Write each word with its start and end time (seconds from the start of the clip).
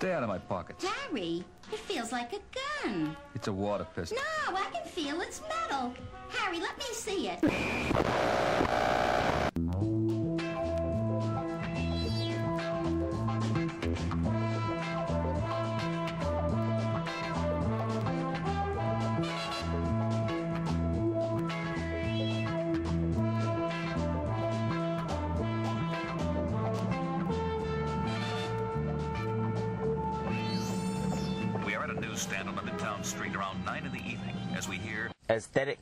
Stay 0.00 0.14
out 0.14 0.22
of 0.22 0.30
my 0.30 0.38
pockets. 0.38 0.82
Harry, 0.82 1.44
it 1.70 1.78
feels 1.80 2.10
like 2.10 2.32
a 2.32 2.38
gun. 2.86 3.14
It's 3.34 3.48
a 3.48 3.52
water 3.52 3.86
pistol. 3.94 4.16
No, 4.48 4.56
I 4.56 4.64
can 4.72 4.86
feel 4.86 5.20
it's 5.20 5.42
metal. 5.42 5.92
Harry, 6.30 6.58
let 6.58 6.78
me 6.78 6.86
see 6.94 7.28
it. 7.28 8.39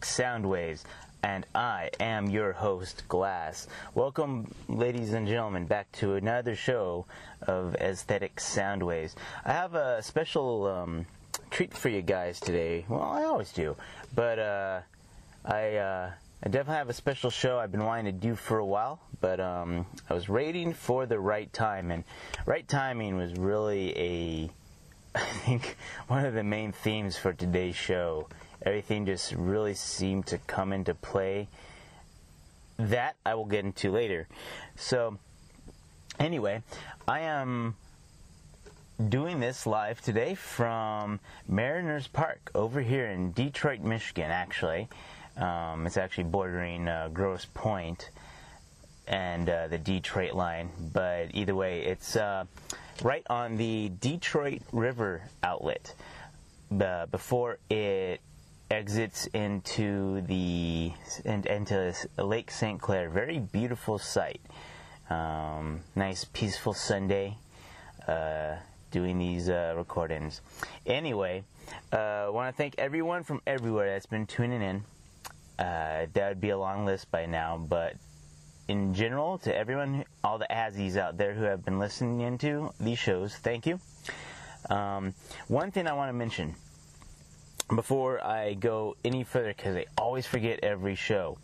Soundwaves, 0.03 0.83
and 1.23 1.47
I 1.55 1.91
am 2.01 2.29
your 2.29 2.53
host, 2.53 3.05
Glas. 3.09 3.67
Welcome, 3.95 4.53
ladies 4.69 5.13
and 5.13 5.27
gentlemen, 5.27 5.67
back 5.67 5.91
to 5.93 6.15
another 6.15 6.55
show 6.55 7.07
of 7.43 7.75
Aesthetic 7.77 8.37
Soundwaves. 8.37 9.15
I 9.45 9.53
have 9.53 9.75
a 9.75 10.03
special 10.03 10.67
um, 10.67 11.07
treat 11.51 11.77
for 11.77 11.89
you 11.89 12.03
guys 12.03 12.41
today. 12.41 12.85
Well, 12.89 13.03
I 13.03 13.25
always 13.25 13.53
do, 13.53 13.77
but 14.15 14.39
uh, 14.39 14.81
I. 15.45 15.77
Uh, 15.77 16.11
I 16.41 16.51
definitely 16.51 16.77
have 16.77 16.89
a 16.89 16.93
special 16.93 17.31
show 17.31 17.59
I've 17.59 17.73
been 17.73 17.85
wanting 17.85 18.05
to 18.05 18.13
do 18.13 18.37
for 18.37 18.59
a 18.59 18.65
while, 18.65 19.01
but 19.21 19.41
um, 19.41 19.87
I 20.09 20.15
was 20.15 20.29
waiting 20.29 20.73
for 20.73 21.05
the 21.05 21.19
right 21.19 21.53
time, 21.53 21.91
and 21.91 22.05
right 22.47 22.67
timing 22.67 23.17
was 23.17 23.35
really 23.35 23.99
a 23.99 24.51
I 25.15 25.21
think 25.21 25.77
one 26.07 26.25
of 26.25 26.35
the 26.35 26.45
main 26.45 26.71
themes 26.71 27.17
for 27.17 27.33
today's 27.33 27.75
show. 27.75 28.29
Everything 28.63 29.07
just 29.07 29.33
really 29.33 29.75
seemed 29.75 30.27
to 30.27 30.39
come 30.39 30.73
into 30.73 30.95
play. 30.95 31.49
That 32.79 33.17
I 33.25 33.35
will 33.35 33.45
get 33.45 33.65
into 33.65 33.91
later. 33.91 34.29
So, 34.77 35.19
anyway, 36.19 36.63
I 37.07 37.21
am 37.21 37.77
doing 39.09 39.41
this 39.41 39.67
live 39.67 40.01
today 40.01 40.35
from 40.35 41.21
Mariners 41.47 42.09
Park 42.09 42.51
over 42.55 42.81
here 42.81 43.07
in 43.07 43.33
Detroit, 43.33 43.81
Michigan, 43.81 44.31
actually. 44.31 44.89
Um, 45.37 45.87
it's 45.87 45.97
actually 45.97 46.25
bordering 46.25 46.89
uh, 46.89 47.09
Grosse 47.13 47.47
Pointe 47.55 48.11
and 49.07 49.49
uh, 49.49 49.69
the 49.69 49.79
Detroit 49.79 50.35
line. 50.35 50.71
But 50.93 51.29
either 51.35 51.55
way, 51.55 51.83
it's 51.83 52.17
uh, 52.17 52.45
right 53.03 53.25
on 53.31 53.57
the 53.57 53.91
Detroit 54.01 54.63
River 54.73 55.23
outlet 55.43 55.95
uh, 56.81 57.07
before 57.07 57.59
it 57.71 58.21
exits 58.71 59.27
into 59.29 60.21
the 60.23 60.93
in, 61.25 61.47
into 61.47 61.95
Lake 62.19 62.51
St. 62.51 62.81
Clair. 62.81 63.09
Very 63.09 63.39
beautiful 63.39 63.99
sight. 63.99 64.41
Um, 65.11 65.81
nice, 65.97 66.25
peaceful 66.25 66.75
Sunday. 66.75 67.37
Uh, 68.07 68.57
doing 68.91 69.19
these 69.19 69.49
uh, 69.49 69.75
recordings. 69.77 70.41
Anyway, 70.87 71.45
I 71.93 71.97
uh, 72.27 72.33
want 72.33 72.55
to 72.55 72.57
thank 72.57 72.75
everyone 72.79 73.23
from 73.23 73.43
everywhere 73.47 73.93
that's 73.93 74.07
been 74.07 74.27
tuning 74.27 74.63
in. 74.63 74.85
Uh, 75.59 76.07
that 76.13 76.29
would 76.29 76.41
be 76.41 76.51
a 76.51 76.59
long 76.59 76.87
list 76.87 77.11
by 77.11 77.27
now, 77.27 77.59
but 77.59 77.97
in 78.69 78.95
general, 78.95 79.39
to 79.39 79.55
everyone, 79.55 80.05
all 80.23 80.39
the 80.39 80.47
Azzies 80.51 80.97
out 80.97 81.19
there 81.19 81.35
who 81.35 81.43
have 81.43 81.65
been 81.65 81.79
listening 81.79 82.21
into 82.21 82.73
these 82.81 82.99
shows, 82.99 83.35
thank 83.35 83.67
you. 83.67 83.81
Um, 84.71 85.15
one 85.49 85.71
thing 85.71 85.87
I 85.87 85.93
want 85.95 86.11
to 86.11 86.13
mention 86.13 86.55
before 87.75 88.25
I 88.25 88.55
go 88.55 88.97
any 89.05 89.25
further, 89.25 89.55
because 89.55 89.77
I 89.77 89.87
always 89.97 90.27
forget 90.27 90.61
every 90.63 90.95
show, 90.95 91.39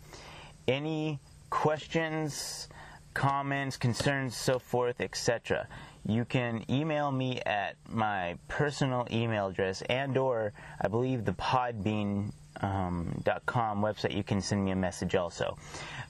any 0.67 1.19
questions, 1.49 2.67
comments, 3.13 3.77
concerns, 3.77 4.35
so 4.35 4.59
forth, 4.59 5.01
etc. 5.01 5.67
You 6.05 6.25
can 6.25 6.63
email 6.69 7.11
me 7.11 7.41
at 7.45 7.75
my 7.89 8.37
personal 8.47 9.07
email 9.11 9.47
address 9.47 9.81
and 9.83 10.17
or 10.17 10.53
I 10.81 10.87
believe 10.87 11.25
the 11.25 11.33
Podbean 11.33 12.31
um, 12.61 13.21
website. 13.25 14.15
You 14.15 14.23
can 14.23 14.41
send 14.41 14.63
me 14.63 14.71
a 14.71 14.75
message 14.75 15.15
also. 15.15 15.57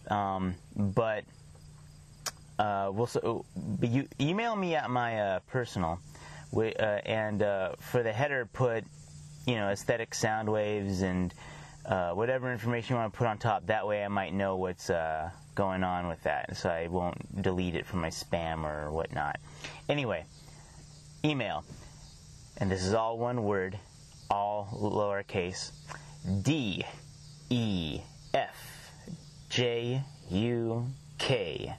Um, 0.10 0.56
but 0.76 1.24
uh, 2.60 2.90
we'll 2.94 3.08
so, 3.08 3.46
but 3.56 3.90
you 3.90 4.08
email 4.20 4.56
me 4.56 4.76
at 4.76 4.90
my 4.90 5.20
uh, 5.20 5.40
personal, 5.48 6.00
uh, 6.56 6.82
and 7.06 7.42
uh, 7.42 7.74
for 7.80 8.04
the 8.04 8.14
header 8.14 8.48
put 8.52 8.84
you 9.46 9.56
know 9.56 9.70
aesthetic 9.70 10.16
sound 10.16 10.50
waves 10.50 11.02
and 11.02 11.34
uh, 11.86 12.12
whatever 12.12 12.52
information 12.52 12.96
you 12.96 13.00
want 13.00 13.14
to 13.14 13.18
put 13.18 13.28
on 13.28 13.38
top. 13.38 13.68
That 13.68 13.88
way 13.88 14.04
I 14.04 14.08
might 14.08 14.34
know 14.34 14.56
what's 14.56 14.90
uh, 14.90 15.30
going 15.54 15.84
on 15.84 16.08
with 16.08 16.22
that, 16.24 16.58
so 16.58 16.70
I 16.70 16.88
won't 16.88 17.42
delete 17.42 17.76
it 17.76 17.86
from 17.86 18.02
my 18.02 18.10
spam 18.10 18.64
or 18.64 18.92
whatnot. 18.92 19.40
Anyway, 19.88 20.26
email, 21.24 21.64
and 22.58 22.72
this 22.72 22.84
is 22.84 22.94
all 22.94 23.18
one 23.18 23.44
word, 23.44 23.78
all 24.30 24.68
lowercase. 24.74 25.72
D 26.42 26.84
E 27.50 28.02
F 28.34 28.92
J 29.50 30.02
U 30.30 30.88
K 31.20 31.76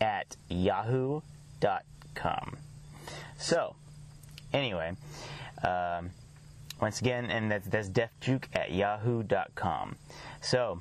at 0.00 0.34
yahoo.com. 0.48 1.22
So, 3.36 3.76
anyway, 4.52 4.96
um, 5.62 6.10
once 6.82 7.00
again, 7.00 7.26
and 7.26 7.50
that's, 7.50 7.68
that's 7.68 7.88
defjuke 7.88 8.44
at 8.54 8.72
yahoo.com. 8.72 9.96
So, 10.40 10.80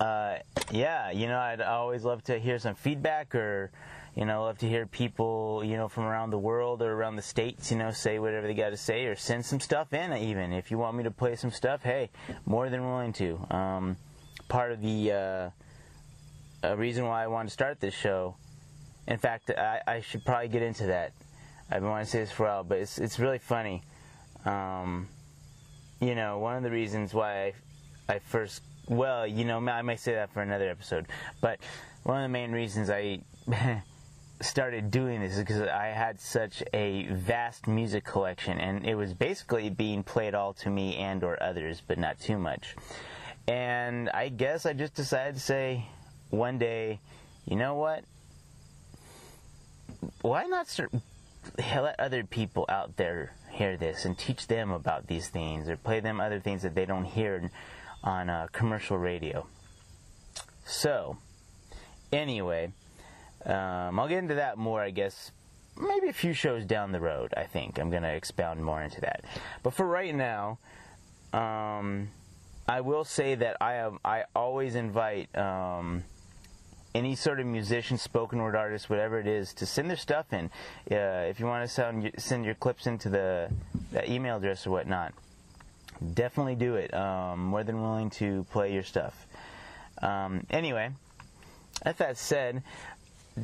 uh, 0.00 0.38
yeah, 0.72 1.12
you 1.12 1.28
know, 1.28 1.38
I'd 1.38 1.60
always 1.60 2.04
love 2.04 2.24
to 2.24 2.38
hear 2.40 2.58
some 2.58 2.74
feedback 2.74 3.34
or, 3.36 3.70
you 4.16 4.24
know, 4.24 4.42
love 4.42 4.58
to 4.58 4.68
hear 4.68 4.86
people, 4.86 5.62
you 5.64 5.76
know, 5.76 5.86
from 5.86 6.04
around 6.04 6.30
the 6.30 6.38
world 6.38 6.82
or 6.82 6.92
around 6.92 7.14
the 7.14 7.22
states, 7.22 7.70
you 7.70 7.78
know, 7.78 7.92
say 7.92 8.18
whatever 8.18 8.48
they 8.48 8.54
got 8.54 8.70
to 8.70 8.76
say 8.76 9.06
or 9.06 9.14
send 9.14 9.46
some 9.46 9.60
stuff 9.60 9.92
in 9.92 10.12
even. 10.12 10.52
If 10.52 10.72
you 10.72 10.78
want 10.78 10.96
me 10.96 11.04
to 11.04 11.12
play 11.12 11.36
some 11.36 11.52
stuff, 11.52 11.84
hey, 11.84 12.10
more 12.44 12.68
than 12.68 12.84
willing 12.84 13.12
to. 13.14 13.46
Um, 13.48 13.96
part 14.48 14.72
of 14.72 14.82
the 14.82 15.52
uh, 16.64 16.76
reason 16.76 17.06
why 17.06 17.22
I 17.22 17.28
wanted 17.28 17.48
to 17.48 17.52
start 17.52 17.78
this 17.78 17.94
show, 17.94 18.34
in 19.06 19.18
fact, 19.18 19.50
I, 19.50 19.82
I 19.86 20.00
should 20.00 20.24
probably 20.24 20.48
get 20.48 20.62
into 20.62 20.86
that. 20.86 21.12
I've 21.70 21.82
been 21.82 21.90
wanting 21.90 22.06
to 22.06 22.10
say 22.10 22.18
this 22.18 22.32
for 22.32 22.46
a 22.46 22.48
while, 22.48 22.64
but 22.64 22.78
it's, 22.78 22.98
it's 22.98 23.20
really 23.20 23.38
funny. 23.38 23.84
Um, 24.44 25.08
you 26.00 26.14
know, 26.14 26.38
one 26.38 26.56
of 26.56 26.62
the 26.62 26.70
reasons 26.70 27.12
why 27.12 27.52
I, 28.08 28.14
I 28.14 28.18
first, 28.20 28.62
well, 28.88 29.26
you 29.26 29.44
know, 29.44 29.58
I 29.68 29.82
might 29.82 30.00
say 30.00 30.14
that 30.14 30.32
for 30.32 30.42
another 30.42 30.68
episode, 30.68 31.06
but 31.40 31.60
one 32.02 32.18
of 32.18 32.22
the 32.22 32.32
main 32.32 32.52
reasons 32.52 32.90
I 32.90 33.20
started 34.40 34.90
doing 34.90 35.20
this 35.20 35.32
is 35.32 35.40
because 35.40 35.62
I 35.62 35.88
had 35.88 36.18
such 36.18 36.62
a 36.72 37.06
vast 37.06 37.68
music 37.68 38.04
collection, 38.04 38.58
and 38.58 38.86
it 38.86 38.94
was 38.94 39.12
basically 39.12 39.68
being 39.68 40.02
played 40.02 40.34
all 40.34 40.54
to 40.54 40.70
me 40.70 40.96
and 40.96 41.22
or 41.22 41.40
others, 41.42 41.82
but 41.86 41.98
not 41.98 42.18
too 42.18 42.38
much. 42.38 42.76
And 43.46 44.08
I 44.10 44.28
guess 44.28 44.64
I 44.64 44.72
just 44.72 44.94
decided 44.94 45.34
to 45.34 45.40
say 45.40 45.86
one 46.30 46.58
day, 46.58 47.00
you 47.46 47.56
know 47.56 47.74
what? 47.74 48.04
Why 50.22 50.44
not 50.44 50.68
start, 50.68 50.92
let 51.58 51.98
other 51.98 52.24
people 52.24 52.64
out 52.68 52.96
there 52.96 53.34
hear 53.50 53.76
this 53.76 54.04
and 54.04 54.16
teach 54.16 54.46
them 54.46 54.70
about 54.70 55.06
these 55.06 55.28
things 55.28 55.68
or 55.68 55.76
play 55.76 56.00
them 56.00 56.20
other 56.20 56.40
things 56.40 56.62
that 56.62 56.74
they 56.74 56.84
don't 56.84 57.04
hear 57.04 57.50
on 58.02 58.30
uh, 58.30 58.46
commercial 58.52 58.98
radio? 58.98 59.46
So, 60.64 61.16
anyway, 62.12 62.72
um, 63.44 63.98
I'll 63.98 64.08
get 64.08 64.18
into 64.18 64.36
that 64.36 64.58
more, 64.58 64.80
I 64.80 64.90
guess, 64.90 65.32
maybe 65.76 66.08
a 66.08 66.12
few 66.12 66.32
shows 66.32 66.64
down 66.64 66.92
the 66.92 67.00
road, 67.00 67.32
I 67.36 67.44
think. 67.44 67.78
I'm 67.78 67.90
going 67.90 68.02
to 68.02 68.14
expound 68.14 68.62
more 68.62 68.82
into 68.82 69.00
that. 69.00 69.24
But 69.62 69.74
for 69.74 69.86
right 69.86 70.14
now, 70.14 70.58
um, 71.32 72.08
I 72.68 72.82
will 72.82 73.04
say 73.04 73.34
that 73.34 73.56
I 73.60 73.90
I 74.04 74.24
always 74.34 74.74
invite 74.74 75.36
um, 75.36 76.04
any 76.94 77.14
sort 77.14 77.40
of 77.40 77.46
musician, 77.46 77.98
spoken 77.98 78.40
word 78.40 78.56
artist, 78.56 78.90
whatever 78.90 79.18
it 79.18 79.26
is, 79.26 79.54
to 79.54 79.66
send 79.66 79.88
their 79.88 79.96
stuff 79.96 80.32
in. 80.32 80.50
Uh, 80.90 81.26
if 81.28 81.38
you 81.38 81.46
want 81.46 81.66
to 81.66 81.72
sound, 81.72 82.10
send 82.18 82.44
your 82.44 82.54
clips 82.54 82.86
into 82.86 83.08
the 83.08 83.50
that 83.92 84.08
email 84.08 84.36
address 84.36 84.66
or 84.66 84.70
whatnot, 84.70 85.14
definitely 86.14 86.54
do 86.56 86.74
it. 86.74 86.92
Um, 86.94 87.44
more 87.44 87.62
than 87.64 87.80
willing 87.80 88.10
to 88.10 88.44
play 88.50 88.72
your 88.72 88.82
stuff. 88.82 89.26
Um, 90.02 90.46
anyway, 90.50 90.90
with 91.84 91.98
that 91.98 92.16
said, 92.16 92.62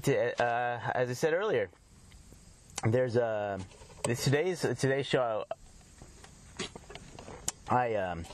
t- 0.02 0.16
uh, 0.16 0.78
as 0.94 1.10
I 1.10 1.12
said 1.12 1.32
earlier, 1.32 1.68
there's 2.84 3.16
a 3.16 3.58
today's 4.04 4.60
today's 4.78 5.06
show. 5.06 5.44
I 7.68 7.94
um, 7.94 8.24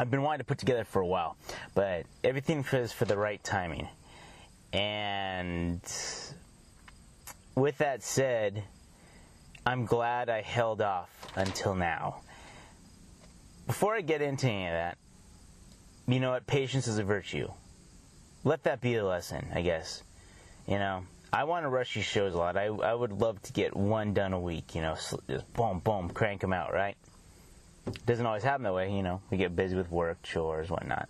I've 0.00 0.10
been 0.10 0.22
wanting 0.22 0.38
to 0.38 0.44
put 0.44 0.56
together 0.56 0.84
for 0.84 1.02
a 1.02 1.06
while, 1.06 1.36
but 1.74 2.06
everything 2.24 2.64
is 2.72 2.90
for 2.90 3.04
the 3.04 3.18
right 3.18 3.44
timing. 3.44 3.86
And 4.72 5.82
with 7.54 7.76
that 7.78 8.02
said, 8.02 8.64
I'm 9.66 9.84
glad 9.84 10.30
I 10.30 10.40
held 10.40 10.80
off 10.80 11.10
until 11.36 11.74
now. 11.74 12.22
Before 13.66 13.94
I 13.94 14.00
get 14.00 14.22
into 14.22 14.48
any 14.48 14.68
of 14.68 14.72
that, 14.72 14.96
you 16.08 16.18
know 16.18 16.30
what? 16.30 16.46
Patience 16.46 16.88
is 16.88 16.96
a 16.96 17.04
virtue. 17.04 17.48
Let 18.42 18.62
that 18.62 18.80
be 18.80 18.94
a 18.94 19.04
lesson, 19.04 19.48
I 19.54 19.60
guess. 19.60 20.02
You 20.66 20.78
know, 20.78 21.02
I 21.30 21.44
want 21.44 21.66
to 21.66 21.68
rush 21.68 21.92
these 21.92 22.06
shows 22.06 22.32
a 22.32 22.38
lot. 22.38 22.56
I, 22.56 22.68
I 22.68 22.94
would 22.94 23.12
love 23.12 23.42
to 23.42 23.52
get 23.52 23.76
one 23.76 24.14
done 24.14 24.32
a 24.32 24.40
week, 24.40 24.74
you 24.74 24.80
know, 24.80 24.96
just 25.28 25.52
boom, 25.52 25.80
boom, 25.80 26.08
crank 26.08 26.40
them 26.40 26.54
out, 26.54 26.72
right? 26.72 26.96
Doesn't 28.06 28.26
always 28.26 28.42
happen 28.42 28.64
that 28.64 28.74
way, 28.74 28.94
you 28.94 29.02
know. 29.02 29.20
We 29.30 29.36
get 29.36 29.54
busy 29.54 29.76
with 29.76 29.90
work, 29.90 30.22
chores, 30.22 30.70
whatnot. 30.70 31.08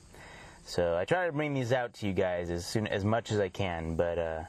So 0.64 0.96
I 0.96 1.04
try 1.04 1.26
to 1.26 1.32
bring 1.32 1.54
these 1.54 1.72
out 1.72 1.94
to 1.94 2.06
you 2.06 2.12
guys 2.12 2.50
as 2.50 2.64
soon 2.66 2.86
as 2.86 3.04
much 3.04 3.32
as 3.32 3.40
I 3.40 3.48
can, 3.48 3.96
but 3.96 4.18
uh, 4.18 4.42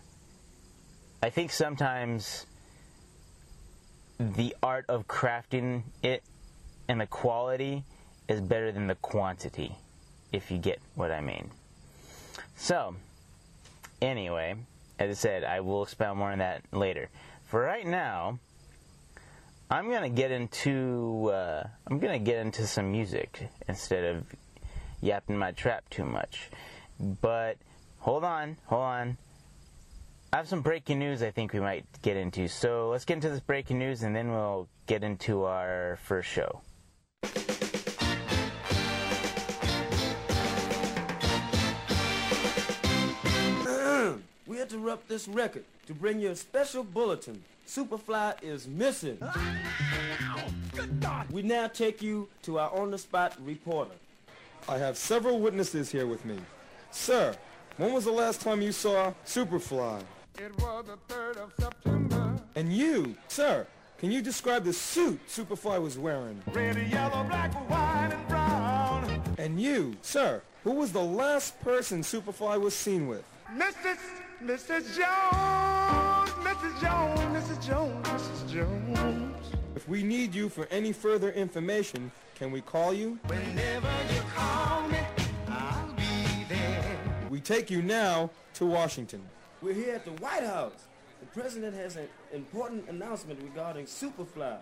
I 1.23 1.29
think 1.29 1.51
sometimes 1.51 2.45
the 4.19 4.55
art 4.61 4.85
of 4.87 5.07
crafting 5.07 5.83
it 6.03 6.23
and 6.87 7.01
the 7.01 7.07
quality 7.07 7.83
is 8.27 8.41
better 8.41 8.71
than 8.71 8.87
the 8.87 8.95
quantity, 8.95 9.75
if 10.31 10.51
you 10.51 10.57
get 10.57 10.79
what 10.95 11.11
I 11.11 11.21
mean. 11.21 11.49
So, 12.55 12.95
anyway, 14.01 14.55
as 14.99 15.09
I 15.09 15.13
said, 15.13 15.43
I 15.43 15.61
will 15.61 15.83
expound 15.83 16.19
more 16.19 16.31
on 16.31 16.39
that 16.39 16.61
later. 16.71 17.09
For 17.45 17.61
right 17.61 17.85
now, 17.85 18.39
I'm 19.71 19.89
gonna 19.89 20.09
get 20.09 20.31
into 20.31 21.31
uh, 21.31 21.63
I'm 21.87 21.99
gonna 21.99 22.19
get 22.19 22.39
into 22.39 22.67
some 22.67 22.91
music 22.91 23.47
instead 23.69 24.03
of 24.03 24.25
yapping 24.99 25.37
my 25.37 25.53
trap 25.53 25.89
too 25.89 26.03
much. 26.03 26.49
But 26.99 27.55
hold 27.99 28.25
on, 28.25 28.57
hold 28.65 28.81
on. 28.81 29.17
I 30.33 30.37
have 30.37 30.49
some 30.49 30.61
breaking 30.61 30.99
news 30.99 31.23
I 31.23 31.31
think 31.31 31.53
we 31.53 31.61
might 31.61 31.85
get 32.01 32.17
into. 32.17 32.49
So 32.49 32.89
let's 32.89 33.05
get 33.05 33.13
into 33.13 33.29
this 33.29 33.39
breaking 33.39 33.79
news 33.79 34.03
and 34.03 34.13
then 34.13 34.31
we'll 34.31 34.67
get 34.87 35.05
into 35.05 35.45
our 35.45 35.97
first 36.03 36.27
show. 36.27 36.59
we 44.45 44.61
interrupt 44.61 45.07
this 45.07 45.29
record 45.29 45.63
to 45.87 45.93
bring 45.93 46.19
you 46.19 46.31
a 46.31 46.35
special 46.35 46.83
bulletin. 46.83 47.41
Superfly 47.71 48.43
is 48.43 48.67
missing. 48.67 49.17
Ah, 49.21 51.25
we 51.31 51.41
now 51.41 51.67
take 51.67 52.01
you 52.01 52.27
to 52.41 52.59
our 52.59 52.69
on-the-spot 52.71 53.37
reporter. 53.45 53.95
I 54.67 54.77
have 54.77 54.97
several 54.97 55.39
witnesses 55.39 55.89
here 55.89 56.05
with 56.05 56.25
me. 56.25 56.35
Sir, 56.91 57.33
when 57.77 57.93
was 57.93 58.03
the 58.03 58.11
last 58.11 58.41
time 58.41 58.61
you 58.61 58.73
saw 58.73 59.13
Superfly? 59.25 60.01
It 60.37 60.53
was 60.59 60.85
the 60.85 60.97
3rd 61.13 61.37
of 61.37 61.53
September. 61.57 62.41
And 62.55 62.73
you, 62.73 63.15
sir, 63.29 63.65
can 63.99 64.11
you 64.11 64.21
describe 64.21 64.65
the 64.65 64.73
suit 64.73 65.25
Superfly 65.29 65.81
was 65.81 65.97
wearing? 65.97 66.41
Red, 66.51 66.75
yellow, 66.91 67.23
black, 67.23 67.53
white, 67.69 68.09
and 68.11 68.27
brown. 68.27 69.23
And 69.37 69.61
you, 69.61 69.95
sir, 70.01 70.41
who 70.65 70.71
was 70.71 70.91
the 70.91 71.01
last 71.01 71.57
person 71.61 72.01
Superfly 72.01 72.59
was 72.59 72.75
seen 72.75 73.07
with? 73.07 73.23
Mrs. 73.55 73.97
Mrs. 74.43 74.97
Jones, 74.97 75.60
Mrs. 76.51 76.81
Jones, 76.81 77.19
Mrs. 77.21 77.65
Jones, 77.65 78.07
Mrs. 78.07 78.51
Jones. 78.51 79.47
If 79.73 79.87
we 79.87 80.03
need 80.03 80.35
you 80.35 80.49
for 80.49 80.67
any 80.69 80.91
further 80.91 81.31
information, 81.31 82.11
can 82.35 82.51
we 82.51 82.59
call 82.59 82.93
you? 82.93 83.17
Whenever 83.27 83.89
you 84.13 84.21
call 84.35 84.85
me, 84.89 84.99
I'll 85.47 85.93
be 85.93 86.43
there. 86.49 86.99
We 87.29 87.39
take 87.39 87.71
you 87.71 87.81
now 87.81 88.31
to 88.55 88.65
Washington. 88.65 89.21
We're 89.61 89.73
here 89.73 89.95
at 89.95 90.03
the 90.03 90.11
White 90.21 90.43
House. 90.43 90.73
The 91.21 91.25
president 91.27 91.73
has 91.77 91.95
an 91.95 92.09
important 92.33 92.89
announcement 92.89 93.39
regarding 93.41 93.85
Superfly. 93.85 94.57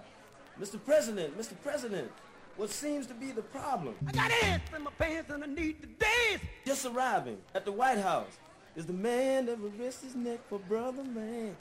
Mr. 0.61 0.79
President, 0.85 1.35
Mr. 1.39 1.59
President, 1.63 2.11
what 2.55 2.69
seems 2.69 3.07
to 3.07 3.15
be 3.15 3.31
the 3.31 3.41
problem? 3.41 3.95
I 4.07 4.11
got 4.11 4.31
ants 4.43 4.69
in 4.75 4.83
my 4.83 4.91
pants 4.99 5.31
and 5.31 5.43
I 5.43 5.47
need 5.47 5.81
to 5.81 5.87
dance. 5.87 6.43
Just 6.67 6.85
arriving 6.85 7.39
at 7.55 7.65
the 7.65 7.71
White 7.71 7.97
House 7.97 8.37
is 8.79 8.85
the 8.85 8.93
man 8.93 9.45
that 9.45 9.59
will 9.59 9.73
risk 9.77 10.03
his 10.03 10.15
neck 10.15 10.39
for 10.47 10.57
brother 10.57 11.03
man. 11.03 11.53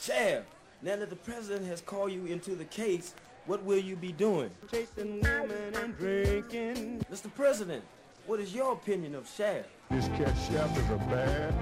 Shaft, 0.00 0.46
now 0.80 0.96
that 0.96 1.10
the 1.10 1.16
president 1.16 1.66
has 1.66 1.82
called 1.82 2.10
you 2.10 2.24
into 2.24 2.54
the 2.56 2.64
case, 2.64 3.14
what 3.44 3.62
will 3.64 3.78
you 3.78 3.96
be 3.96 4.12
doing? 4.12 4.50
Chasing 4.70 5.20
women 5.20 5.74
and 5.74 5.94
drinking. 5.98 7.04
Mr. 7.12 7.32
President, 7.34 7.84
what 8.26 8.40
is 8.40 8.54
your 8.54 8.72
opinion 8.72 9.14
of 9.14 9.28
Shaft? 9.28 9.68
This 9.90 10.08
cat 10.08 10.34
Shaft 10.50 10.78
is 10.78 10.90
a 10.90 10.96
bad. 11.10 11.54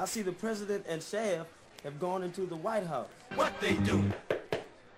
I 0.00 0.06
see 0.06 0.22
the 0.22 0.32
president 0.32 0.86
and 0.88 1.02
Shaft 1.02 1.50
have 1.84 2.00
gone 2.00 2.22
into 2.22 2.46
the 2.46 2.56
White 2.56 2.86
House. 2.86 3.08
What 3.34 3.52
they 3.60 3.74
do? 3.74 4.02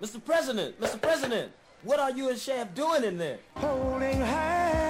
Mr. 0.00 0.24
President, 0.24 0.80
Mr. 0.80 1.02
President, 1.02 1.50
what 1.82 1.98
are 1.98 2.12
you 2.12 2.28
and 2.28 2.38
Shaft 2.38 2.76
doing 2.76 3.02
in 3.02 3.18
there? 3.18 3.38
Holding 3.56 4.20
hands, 4.20 4.81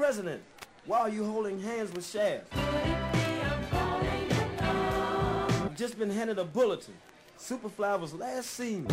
President, 0.00 0.40
why 0.86 1.00
are 1.00 1.10
you 1.10 1.26
holding 1.26 1.60
hands 1.60 1.92
with 1.92 2.06
Shaft? 2.06 2.46
I've 5.62 5.76
just 5.76 5.98
been 5.98 6.08
handed 6.08 6.38
a 6.38 6.44
bulletin. 6.44 6.94
Superfly 7.38 8.00
was 8.00 8.14
last 8.14 8.48
seen. 8.48 8.86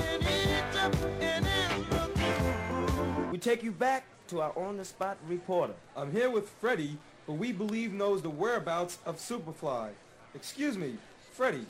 We 3.31 3.37
take 3.37 3.63
you 3.63 3.71
back 3.71 4.03
to 4.27 4.41
our 4.41 4.51
on-the-spot 4.57 5.15
reporter. 5.29 5.75
I'm 5.95 6.11
here 6.11 6.29
with 6.29 6.49
Freddy, 6.49 6.97
who 7.25 7.35
we 7.35 7.53
believe 7.53 7.93
knows 7.93 8.21
the 8.21 8.29
whereabouts 8.29 8.97
of 9.05 9.15
Superfly. 9.15 9.91
Excuse 10.35 10.77
me, 10.77 10.97
Freddy. 11.31 11.65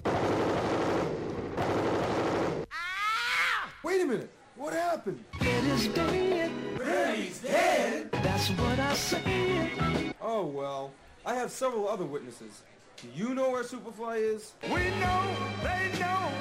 Wait 3.83 4.01
a 4.01 4.05
minute. 4.05 4.31
What 4.55 4.73
happened? 4.73 5.23
Freddy's 5.37 5.89
dead. 5.89 6.51
Freddy's 6.75 7.39
dead? 7.39 8.16
That's 8.37 8.49
what 8.51 8.79
I 8.79 8.93
said. 8.93 10.15
Oh, 10.21 10.45
well. 10.45 10.91
I 11.25 11.33
have 11.33 11.49
several 11.49 11.89
other 11.89 12.05
witnesses. 12.05 12.61
Do 12.97 13.07
you 13.15 13.33
know 13.33 13.49
where 13.49 13.63
Superfly 13.63 14.35
is? 14.35 14.53
We 14.61 14.91
know, 14.99 15.35
they 15.63 15.99
know, 15.99 16.31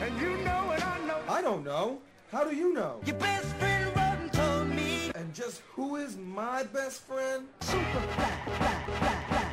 and 0.00 0.20
you 0.20 0.36
know 0.44 0.70
and 0.70 0.82
I 0.84 1.04
know. 1.04 1.20
I 1.28 1.42
don't 1.42 1.64
know. 1.64 1.98
How 2.30 2.44
do 2.44 2.54
you 2.54 2.72
know? 2.72 3.00
Your 3.04 3.16
best 3.16 3.46
friend 3.56 3.92
Rodden 3.92 4.30
told 4.30 4.68
me. 4.68 5.10
And 5.16 5.34
just 5.34 5.62
who 5.72 5.96
is 5.96 6.16
my 6.16 6.62
best 6.62 7.00
friend? 7.00 7.48
spine 7.60 7.72
till 7.72 9.51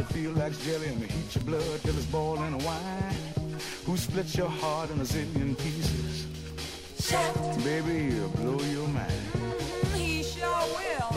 it 0.00 0.06
feels 0.14 0.36
like 0.36 0.58
jelly 0.62 0.86
and 0.88 1.02
heat 1.02 1.34
your 1.34 1.44
blood 1.44 1.80
till 1.82 1.94
it's 1.96 2.06
boiling 2.06 2.54
a 2.54 2.58
wine? 2.64 3.14
Who 3.84 3.96
splits 3.96 4.34
your 4.34 4.48
heart 4.48 4.90
in 4.90 4.98
a 5.00 5.04
zillion 5.04 5.56
pieces? 5.58 6.26
Shaft. 6.98 7.62
Baby, 7.64 8.14
you'll 8.14 8.28
blow 8.30 8.58
your 8.64 8.88
mind. 8.88 9.12
He 9.94 10.22
sure 10.22 10.64
will. 10.76 11.10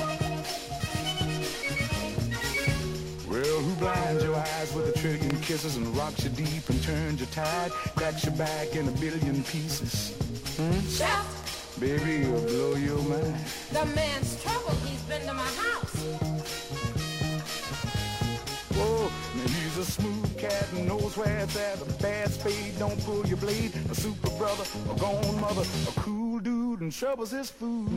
Well, 3.30 3.60
who 3.66 3.75
blinds 3.75 4.24
your 4.24 4.36
eyes 4.36 4.74
with 4.75 4.96
a 4.96 5.00
trillion 5.00 5.40
kisses 5.42 5.78
and 5.78 5.88
rocks 5.98 6.24
you 6.25 6.30
deep 6.32 6.70
and 6.70 6.84
turns 6.84 7.20
your 7.22 7.30
tide, 7.30 7.72
cracks 7.96 8.25
your 8.25 8.36
back 8.36 8.75
in 8.75 8.88
a 8.88 8.92
billion 8.92 9.44
pieces? 9.46 10.12
Hmm? 10.58 10.80
Shaft, 10.90 11.80
Baby, 11.80 12.28
you'll 12.28 12.42
blow 12.42 12.75
your 12.75 13.02
mind. 13.04 13.36
the 13.72 13.86
man's 13.96 14.42
trouble. 14.44 14.75
He's 14.86 15.02
been 15.04 15.22
to 15.25 15.34
my 15.34 15.42
house. 15.44 15.92
A 19.84 19.86
smooth 19.86 20.38
cat 20.38 20.68
and 20.74 20.88
knows 20.88 21.18
where 21.18 21.40
it's 21.40 21.58
at. 21.58 21.82
A 21.82 21.86
bad 22.02 22.32
spade, 22.32 22.80
don't 22.80 22.98
pull 23.04 23.25
your 23.28 23.38
blade. 23.38 23.74
A 23.92 23.96
super 23.96 24.30
brother, 24.38 24.63
a 24.90 24.96
gone 24.98 25.42
mother, 25.42 25.66
a 25.90 26.00
cool 26.00 26.40
dude, 26.40 26.80
and 26.80 26.92
trouble's 26.92 27.32
his 27.32 27.50
food. 27.50 27.90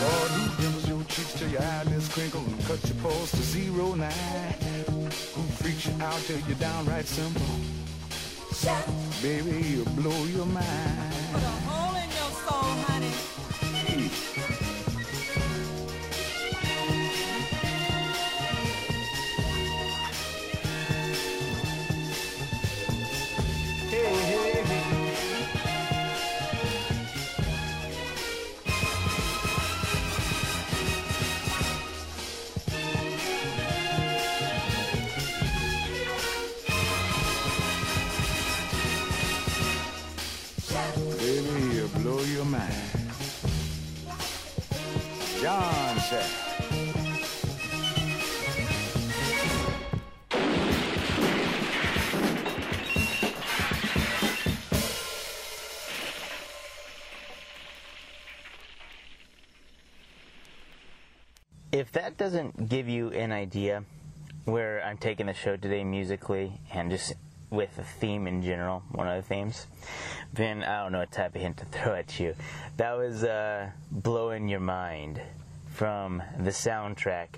Lord, 0.00 0.30
who 0.30 0.62
dimples 0.62 0.88
your 0.88 1.02
cheeks 1.04 1.34
till 1.34 1.50
your 1.50 1.62
eyelids 1.62 2.08
crinkle 2.08 2.40
and 2.40 2.64
cuts 2.64 2.88
your 2.88 2.98
pulse 3.02 3.30
to 3.32 3.42
zero 3.42 3.94
nine? 3.94 4.69
You 5.70 5.76
out 6.02 6.18
till 6.26 6.36
you're 6.48 6.56
downright 6.56 7.06
simple? 7.06 7.46
Baby, 9.22 9.68
you'll 9.68 9.84
blow 9.90 10.24
your 10.24 10.44
mind. 10.46 11.09
Said. 46.10 46.26
If 61.70 61.92
that 61.92 62.16
doesn't 62.16 62.68
give 62.68 62.88
you 62.88 63.10
an 63.10 63.30
idea 63.30 63.84
where 64.46 64.84
I'm 64.84 64.96
taking 64.96 65.26
the 65.26 65.34
show 65.34 65.56
today 65.56 65.84
musically 65.84 66.54
and 66.74 66.90
just 66.90 67.12
with 67.50 67.76
the 67.76 67.84
theme 67.84 68.26
in 68.26 68.42
general, 68.42 68.82
one 68.90 69.06
of 69.06 69.22
the 69.22 69.28
themes, 69.28 69.68
then 70.32 70.64
I 70.64 70.82
don't 70.82 70.90
know 70.90 70.98
what 70.98 71.12
type 71.12 71.36
of 71.36 71.40
hint 71.40 71.58
to 71.58 71.66
throw 71.66 71.94
at 71.94 72.18
you. 72.18 72.34
That 72.78 72.98
was 72.98 73.22
uh, 73.22 73.70
Blowing 73.92 74.48
Your 74.48 74.58
Mind 74.58 75.20
from 75.70 76.22
the 76.38 76.50
soundtrack 76.50 77.28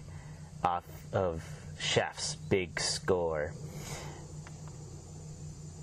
off 0.64 0.84
of 1.12 1.44
Shaft's 1.78 2.36
Big 2.36 2.80
Score. 2.80 3.52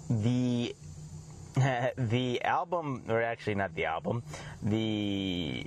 The 0.09 0.75
the 1.97 2.41
album, 2.43 3.03
or 3.09 3.21
actually 3.21 3.55
not 3.55 3.75
the 3.75 3.85
album, 3.85 4.23
the 4.63 5.65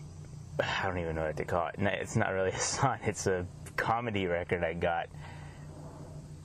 I 0.61 0.87
don't 0.87 0.99
even 0.99 1.17
know 1.17 1.27
what 1.27 1.37
to 1.37 1.45
call 1.45 1.69
it. 1.69 1.75
It's 1.79 2.17
not 2.17 2.33
really 2.33 2.51
a 2.51 2.59
song. 2.59 2.99
It's 3.05 3.27
a 3.27 3.47
comedy 3.77 4.27
record 4.27 4.65
I 4.65 4.75
got. 4.75 5.09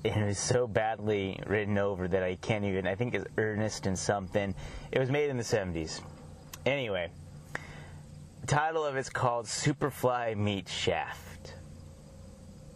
And 0.06 0.24
it 0.24 0.28
was 0.28 0.40
so 0.40 0.68
badly 0.68 1.40
written 1.46 1.78
over 1.78 2.08
that 2.08 2.24
I 2.24 2.36
can't 2.36 2.64
even. 2.64 2.88
I 2.88 2.96
think 2.96 3.14
it's 3.14 3.26
Ernest 3.38 3.86
and 3.86 3.98
something. 3.98 4.56
It 4.92 5.00
was 5.00 5.10
made 5.10 5.30
in 5.30 5.38
the 5.38 5.44
70s. 5.44 6.02
Anyway, 6.66 7.10
title 8.48 8.86
of 8.86 8.96
it's 8.96 9.10
called 9.10 9.46
Superfly 9.46 10.38
Meets 10.38 10.72
Shaft. 10.72 11.54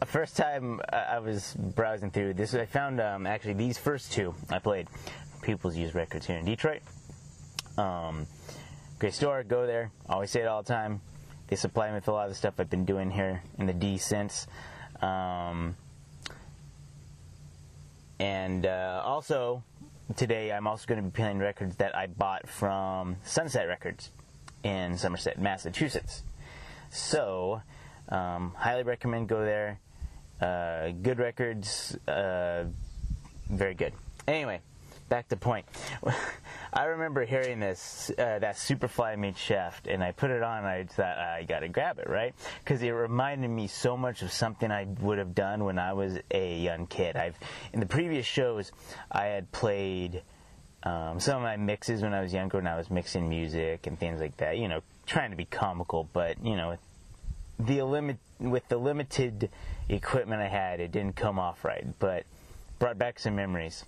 The 0.02 0.06
first 0.06 0.36
time 0.36 0.82
I 0.92 0.98
I 0.98 1.20
was 1.20 1.56
browsing 1.58 2.12
through 2.12 2.34
this, 2.34 2.54
I 2.54 2.66
found 2.66 3.00
um, 3.00 3.26
actually 3.26 3.54
these 3.54 3.78
first 3.78 4.12
two 4.12 4.36
I 4.50 4.60
played. 4.60 4.88
People's 5.42 5.78
Use 5.78 5.96
Records 5.96 6.28
here 6.28 6.38
in 6.38 6.46
Detroit. 6.46 6.82
Um, 7.78 8.28
great 9.00 9.14
store, 9.14 9.44
go 9.44 9.66
there. 9.66 9.92
Always 10.10 10.30
say 10.30 10.42
it 10.42 10.48
all 10.48 10.62
the 10.62 10.68
time. 10.68 11.00
They 11.48 11.56
supply 11.56 11.88
me 11.88 11.96
with 11.96 12.08
a 12.10 12.12
lot 12.12 12.26
of 12.26 12.32
the 12.32 12.36
stuff 12.36 12.56
I've 12.60 12.70
been 12.70 12.86
doing 12.86 13.10
here 13.10 13.42
in 13.58 13.66
the 13.66 13.74
D 13.74 13.98
since. 13.98 14.48
Um, 15.02 15.78
and 18.20 18.66
uh, 18.66 19.02
also, 19.06 19.64
today 20.18 20.52
I'm 20.52 20.68
also 20.68 20.86
going 20.86 21.02
to 21.02 21.10
be 21.10 21.16
playing 21.16 21.40
records 21.40 21.78
that 21.78 21.96
I 21.96 22.08
bought 22.08 22.48
from 22.48 23.16
Sunset 23.24 23.68
Records 23.68 24.12
in 24.64 24.98
Somerset, 24.98 25.40
Massachusetts. 25.40 26.24
So, 26.90 27.62
um, 28.10 28.54
highly 28.58 28.84
recommend 28.84 29.28
go 29.30 29.44
there. 29.44 29.80
Uh, 30.42 30.92
good 31.02 31.20
records, 31.20 31.98
uh, 32.08 32.66
very 33.50 33.76
good. 33.76 33.94
Anyway, 34.28 34.60
back 35.10 35.28
to 35.30 35.36
point. 35.36 35.66
I 36.74 36.86
remember 36.86 37.26
hearing 37.26 37.60
this, 37.60 38.10
uh, 38.18 38.40
that 38.40 38.56
Superfly 38.56 39.18
made 39.18 39.38
Shaft, 39.38 39.88
and 39.88 40.04
I 40.04 40.14
put 40.14 40.32
it 40.32 40.42
on. 40.42 40.60
And 40.60 40.68
I 40.68 40.84
thought 40.86 41.18
I 41.18 41.44
got 41.44 41.60
to 41.60 41.68
grab 41.68 42.00
it, 42.00 42.10
right? 42.10 42.34
Because 42.60 42.82
it 42.82 42.92
reminded 42.92 43.50
me 43.50 43.68
so 43.68 43.98
much 43.98 44.22
of 44.22 44.32
something 44.32 44.72
I 44.72 44.88
would 45.02 45.18
have 45.18 45.36
done 45.36 45.64
when 45.64 45.78
I 45.78 45.94
was 45.94 46.18
a 46.32 46.58
young 46.60 46.88
kid. 46.88 47.18
I've 47.18 47.38
in 47.74 47.80
the 47.80 47.86
previous 47.86 48.26
shows, 48.26 48.72
I 49.12 49.26
had 49.26 49.52
played 49.52 50.24
um, 50.84 51.20
some 51.20 51.38
of 51.38 51.44
my 51.44 51.58
mixes 51.58 52.02
when 52.02 52.14
I 52.14 52.22
was 52.22 52.34
younger, 52.34 52.58
when 52.58 52.68
I 52.68 52.78
was 52.78 52.90
mixing 52.90 53.30
music 53.30 53.88
and 53.88 54.00
things 54.00 54.20
like 54.20 54.38
that. 54.38 54.58
You 54.58 54.68
know, 54.68 54.82
trying 55.06 55.32
to 55.32 55.38
be 55.38 55.46
comical, 55.46 56.10
but 56.12 56.44
you 56.44 56.56
know, 56.56 56.78
the 57.60 57.82
limit 57.84 58.18
with 58.40 58.68
the 58.70 58.78
limited 58.78 59.50
equipment 59.90 60.42
I 60.42 60.48
had, 60.48 60.80
it 60.80 60.92
didn't 60.92 61.16
come 61.16 61.38
off 61.38 61.64
right, 61.64 61.86
but 62.00 62.26
brought 62.80 62.98
back 62.98 63.20
some 63.20 63.36
memories. 63.36 63.86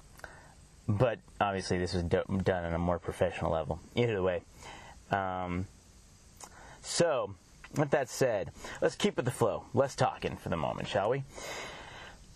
But 0.88 1.20
obviously, 1.40 1.78
this 1.78 1.94
was 1.94 2.04
do- 2.04 2.42
done 2.44 2.66
on 2.66 2.74
a 2.74 2.80
more 2.80 3.00
professional 3.00 3.52
level. 3.52 3.80
Either 3.96 4.22
way, 4.22 4.42
um, 5.12 5.68
so 6.82 7.34
with 7.76 7.90
that 7.92 8.10
said, 8.10 8.52
let's 8.82 8.96
keep 8.96 9.16
with 9.16 9.26
the 9.26 9.32
flow. 9.32 9.64
Less 9.74 9.96
talking 9.96 10.38
for 10.38 10.50
the 10.50 10.58
moment, 10.58 10.88
shall 10.88 11.10
we? 11.10 11.24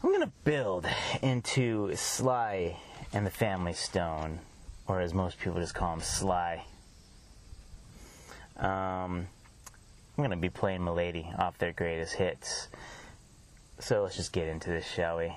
I'm 0.03 0.11
gonna 0.11 0.31
build 0.43 0.87
into 1.21 1.93
Sly 1.95 2.77
and 3.13 3.25
the 3.25 3.31
Family 3.31 3.73
Stone, 3.73 4.39
or 4.87 5.01
as 5.01 5.13
most 5.13 5.39
people 5.39 5.59
just 5.59 5.75
call 5.75 5.93
him, 5.93 6.01
Sly. 6.01 6.63
Um, 8.57 9.27
I'm 10.17 10.23
going 10.23 10.31
to 10.31 10.37
be 10.37 10.49
playing 10.49 10.81
M'Lady 10.81 11.37
off 11.39 11.57
their 11.57 11.73
greatest 11.73 12.13
hits. 12.13 12.69
So 13.79 14.03
let's 14.03 14.15
just 14.15 14.31
get 14.31 14.47
into 14.47 14.69
this, 14.69 14.87
shall 14.87 15.17
we? 15.17 15.33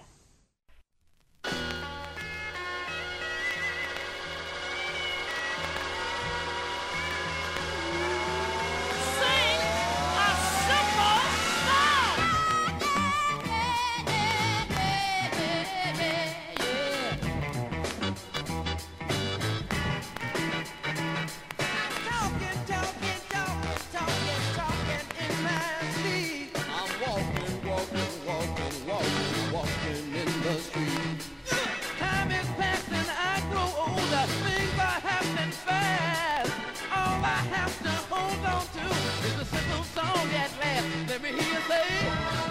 simple 39.50 39.84
song 39.84 40.28
at 40.34 40.50
last. 40.60 40.86
Let 41.08 41.22
me 41.22 41.28
hear 41.30 41.54
you 41.54 41.60
say. 41.68 42.49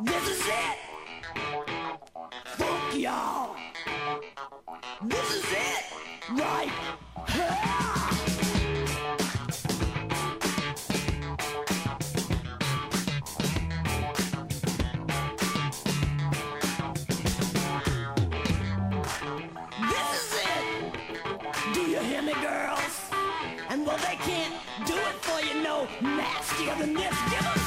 This 0.00 0.28
is 0.28 0.46
it! 0.46 0.78
Fuck 2.44 2.94
y'all! 2.96 3.56
This 5.02 5.34
is 5.34 5.44
it! 5.50 5.84
Right! 6.30 6.70
This 19.80 20.08
is 20.14 20.32
it! 20.44 20.62
Do 21.74 21.80
you 21.80 21.98
hear 21.98 22.22
me, 22.22 22.34
girls? 22.34 23.10
And 23.68 23.84
well, 23.84 23.98
they 23.98 24.14
can't 24.14 24.54
do 24.86 24.94
it 24.94 25.14
for 25.22 25.40
you 25.44 25.60
no 25.60 25.88
nastier 26.00 26.76
than 26.76 26.94
this. 26.94 27.16
Give 27.30 27.57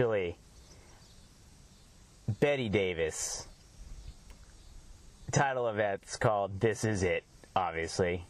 actually 0.00 0.34
Betty 2.40 2.70
Davis. 2.70 3.46
Title 5.30 5.66
of 5.66 5.76
that's 5.76 6.16
called 6.16 6.58
This 6.58 6.84
Is 6.84 7.02
It, 7.02 7.22
obviously. 7.54 8.24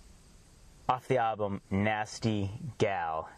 Off 0.88 1.06
the 1.06 1.18
album 1.18 1.60
Nasty 1.70 2.50
Gal. 2.78 3.28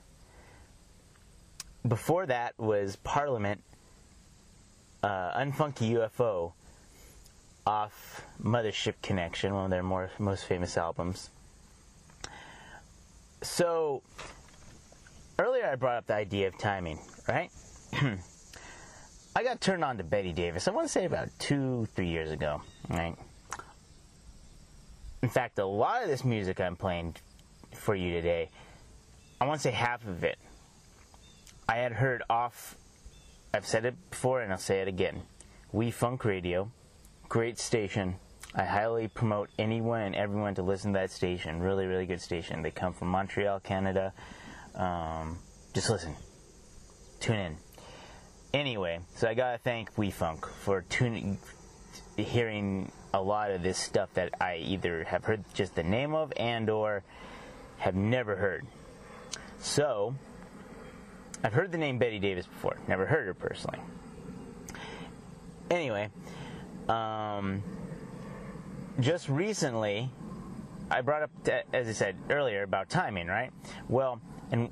Before 1.87 2.25
that 2.25 2.59
was 2.59 2.97
Parliament, 2.97 3.63
uh, 5.03 5.39
Unfunky 5.39 5.91
UFO, 5.91 6.53
off 7.67 8.25
Mothership 8.43 8.95
Connection, 9.03 9.53
one 9.53 9.65
of 9.65 9.71
their 9.71 9.83
more 9.83 10.11
most 10.19 10.47
famous 10.47 10.79
albums. 10.79 11.29
So 13.43 14.03
earlier 15.39 15.67
I 15.67 15.75
brought 15.75 15.99
up 15.99 16.07
the 16.07 16.15
idea 16.15 16.49
of 16.49 16.57
timing, 16.57 16.99
right? 17.29 17.51
I 17.95 19.43
got 19.43 19.61
turned 19.61 19.85
on 19.85 19.97
to 19.99 20.05
Betty 20.05 20.33
Davis. 20.33 20.69
I 20.69 20.71
want 20.71 20.87
to 20.87 20.93
say 20.93 21.05
about 21.05 21.29
two, 21.39 21.87
three 21.95 22.09
years 22.09 22.31
ago, 22.31 22.63
right? 22.89 23.17
In 25.23 25.29
fact, 25.29 25.59
a 25.59 25.65
lot 25.65 26.03
of 26.03 26.09
this 26.09 26.25
music 26.25 26.61
I'm 26.61 26.77
playing 26.77 27.17
for 27.75 27.95
you 27.95 28.13
today, 28.13 28.51
I 29.41 29.47
want 29.47 29.61
to 29.61 29.63
say 29.63 29.71
half 29.73 30.07
of 30.07 30.25
it, 30.25 30.39
I 31.69 31.77
had 31.77 31.93
heard 31.93 32.23
off. 32.29 32.77
I've 33.55 33.67
said 33.67 33.85
it 33.85 33.95
before, 34.11 34.41
and 34.41 34.53
I'll 34.53 34.59
say 34.59 34.81
it 34.81 34.89
again. 34.89 35.23
We 35.73 35.91
Funk 35.91 36.25
Radio, 36.25 36.71
great 37.29 37.59
station. 37.59 38.17
I 38.55 38.65
highly 38.65 39.09
promote 39.09 39.49
anyone 39.59 40.03
and 40.03 40.15
everyone 40.15 40.55
to 40.57 40.63
listen 40.63 40.93
to 40.93 40.99
that 40.99 41.11
station. 41.11 41.61
Really, 41.61 41.87
really 41.87 42.05
good 42.05 42.21
station. 42.21 42.63
They 42.63 42.71
come 42.71 42.93
from 42.93 43.09
Montreal, 43.09 43.61
Canada. 43.61 44.13
Um, 44.75 45.39
just 45.73 45.89
listen, 45.89 46.15
tune 47.21 47.39
in. 47.39 47.57
Anyway, 48.55 49.01
so 49.17 49.29
I 49.29 49.33
gotta 49.33 49.57
thank 49.57 49.97
We 49.97 50.11
Funk 50.11 50.47
for 50.47 50.83
tuning, 50.83 51.39
hearing 52.19 52.93
a 53.15 53.21
lot 53.21 53.51
of 53.51 53.63
this 53.63 53.79
stuff 53.79 54.13
that 54.13 54.35
I 54.43 54.57
either 54.57 55.05
have 55.05 55.25
heard 55.25 55.43
just 55.55 55.75
the 55.75 55.83
name 55.83 56.15
of 56.15 56.35
and 56.37 56.69
or 56.69 57.03
have 57.79 57.95
never 57.95 58.37
heard. 58.37 58.67
So, 59.59 60.15
I've 61.43 61.55
heard 61.55 61.73
the 61.73 61.79
name 61.79 61.99
Betty 61.99 62.19
Davis 62.19 62.47
before, 62.47 62.77
never 62.89 63.07
heard 63.07 63.27
her 63.27 63.33
personally. 63.33 63.79
Anyway, 65.71 66.11
um, 66.91 67.63
just 69.01 69.31
recently, 69.31 70.11
I 70.91 71.01
brought 71.01 71.23
up, 71.23 71.31
as 71.73 71.89
I 71.89 71.93
said 71.93 72.17
earlier, 72.29 72.65
about 72.65 72.91
timing, 72.91 73.29
right? 73.29 73.51
Well, 73.89 74.21
and 74.51 74.69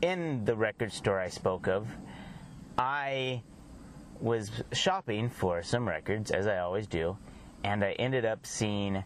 in 0.00 0.46
the 0.46 0.56
record 0.56 0.92
store 0.92 1.20
I 1.20 1.28
spoke 1.28 1.68
of, 1.68 1.86
I 2.78 3.42
was 4.20 4.50
shopping 4.72 5.28
for 5.30 5.62
some 5.62 5.88
records, 5.88 6.30
as 6.30 6.46
I 6.46 6.58
always 6.58 6.86
do, 6.86 7.16
and 7.64 7.84
I 7.84 7.92
ended 7.92 8.24
up 8.24 8.46
seeing 8.46 9.04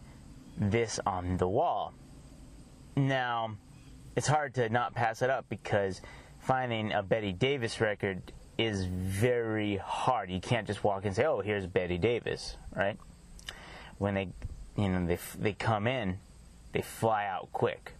this 0.57 0.99
on 1.05 1.37
the 1.37 1.47
wall. 1.47 1.93
Now, 2.95 3.55
it's 4.15 4.27
hard 4.27 4.55
to 4.55 4.69
not 4.69 4.93
pass 4.93 5.21
it 5.21 5.29
up 5.29 5.45
because 5.49 6.01
finding 6.39 6.91
a 6.91 7.01
Betty 7.01 7.31
Davis 7.31 7.79
record 7.79 8.21
is 8.57 8.85
very 8.85 9.77
hard. 9.77 10.29
You 10.29 10.41
can't 10.41 10.67
just 10.67 10.83
walk 10.83 11.05
and 11.05 11.15
say, 11.15 11.25
"Oh, 11.25 11.41
here's 11.41 11.65
Betty 11.65 11.97
Davis," 11.97 12.57
right? 12.75 12.97
When 13.97 14.13
they, 14.13 14.29
you 14.75 14.89
know, 14.89 15.05
they 15.05 15.17
they 15.39 15.53
come 15.53 15.87
in, 15.87 16.19
they 16.73 16.81
fly 16.81 17.25
out 17.25 17.49
quick. 17.53 17.93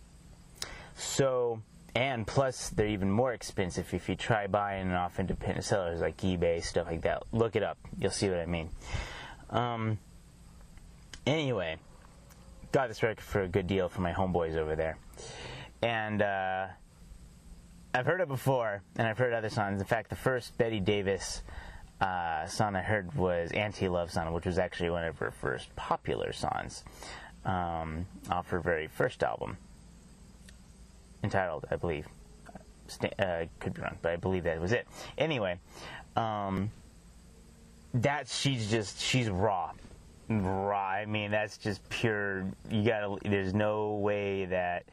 So, 0.96 1.62
and 1.95 2.25
plus 2.25 2.69
they're 2.69 2.88
even 2.88 3.12
more 3.12 3.34
expensive 3.34 3.93
if 3.93 4.08
you 4.08 4.15
try 4.15 4.47
buying 4.47 4.91
off 4.91 5.19
independent 5.19 5.65
sellers 5.65 5.99
like 5.99 6.17
eBay, 6.17 6.63
stuff 6.63 6.88
like 6.88 7.01
that. 7.01 7.23
Look 7.32 7.56
it 7.56 7.63
up. 7.63 7.77
You'll 7.99 8.12
see 8.12 8.30
what 8.30 8.39
I 8.39 8.45
mean. 8.45 8.69
Um, 9.49 9.99
anyway, 11.25 11.77
got 12.71 12.88
this 12.88 13.04
record 13.04 13.21
for 13.21 13.41
a 13.41 13.47
good 13.47 13.67
deal 13.67 13.89
for 13.89 14.01
my 14.01 14.13
homeboys 14.13 14.56
over 14.56 14.75
there. 14.75 14.97
And 15.82 16.21
uh, 16.21 16.67
I've 17.93 18.06
heard 18.06 18.21
it 18.21 18.27
before, 18.27 18.82
and 18.95 19.08
I've 19.08 19.17
heard 19.17 19.34
other 19.34 19.49
songs. 19.49 19.82
In 19.82 19.88
fact, 19.88 20.10
the 20.10 20.15
first 20.15 20.58
Betty 20.58 20.80
Davis 20.80 21.41
uh, 21.99 22.45
song 22.47 22.75
I 22.75 22.82
heard 22.82 23.13
was 23.15 23.51
Anti 23.51 23.89
Love 23.89 24.12
Song, 24.12 24.34
which 24.34 24.45
was 24.45 24.58
actually 24.58 24.91
one 24.91 25.04
of 25.04 25.17
her 25.19 25.32
first 25.32 25.75
popular 25.75 26.32
songs 26.32 26.84
um, 27.45 28.06
off 28.30 28.49
her 28.49 28.60
very 28.60 28.88
first 28.88 29.23
album, 29.23 29.58
entitled, 31.24 31.66
I 31.72 31.76
believe. 31.76 32.08
Uh, 33.18 33.46
could 33.60 33.74
be 33.74 33.82
wrong, 33.82 33.98
but 34.02 34.12
I 34.12 34.16
believe 34.18 34.44
that 34.44 34.60
was 34.60 34.74
it. 34.74 34.86
Anyway, 35.18 35.58
um, 36.18 36.72
that 37.94 38.28
she's 38.28 38.70
just 38.70 39.00
she's 39.00 39.30
raw, 39.30 39.72
raw. 40.30 40.90
I 40.90 41.06
mean, 41.06 41.32
that's 41.32 41.58
just 41.58 41.88
pure. 41.90 42.46
You 42.70 42.84
gotta. 42.84 43.18
There's 43.24 43.54
no 43.54 43.96
way 43.96 44.46
that 44.46 44.84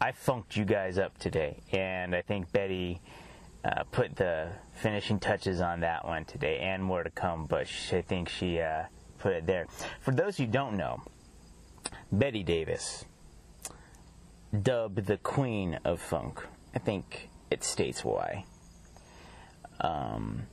I 0.00 0.12
funked 0.12 0.56
you 0.56 0.64
guys 0.64 0.98
up 0.98 1.18
today, 1.18 1.56
and 1.72 2.14
I 2.14 2.22
think 2.22 2.52
Betty 2.52 3.00
uh, 3.64 3.82
put 3.90 4.14
the 4.14 4.48
finishing 4.72 5.18
touches 5.18 5.60
on 5.60 5.80
that 5.80 6.04
one 6.04 6.24
today, 6.26 6.58
and 6.58 6.82
more 6.82 7.02
to 7.02 7.10
come. 7.10 7.46
But 7.46 7.66
she, 7.66 7.96
I 7.96 8.02
think 8.02 8.28
she 8.28 8.60
uh, 8.60 8.84
put 9.18 9.32
it 9.32 9.46
there. 9.46 9.66
For 10.00 10.12
those 10.12 10.36
who 10.36 10.46
don't 10.46 10.76
know, 10.76 11.02
Betty 12.12 12.44
Davis, 12.44 13.04
dubbed 14.62 15.06
the 15.06 15.16
Queen 15.18 15.78
of 15.84 16.00
Funk. 16.00 16.46
I 16.74 16.78
think 16.78 17.30
it 17.50 17.64
states 17.64 18.04
why. 18.04 18.44
Um, 19.80 20.46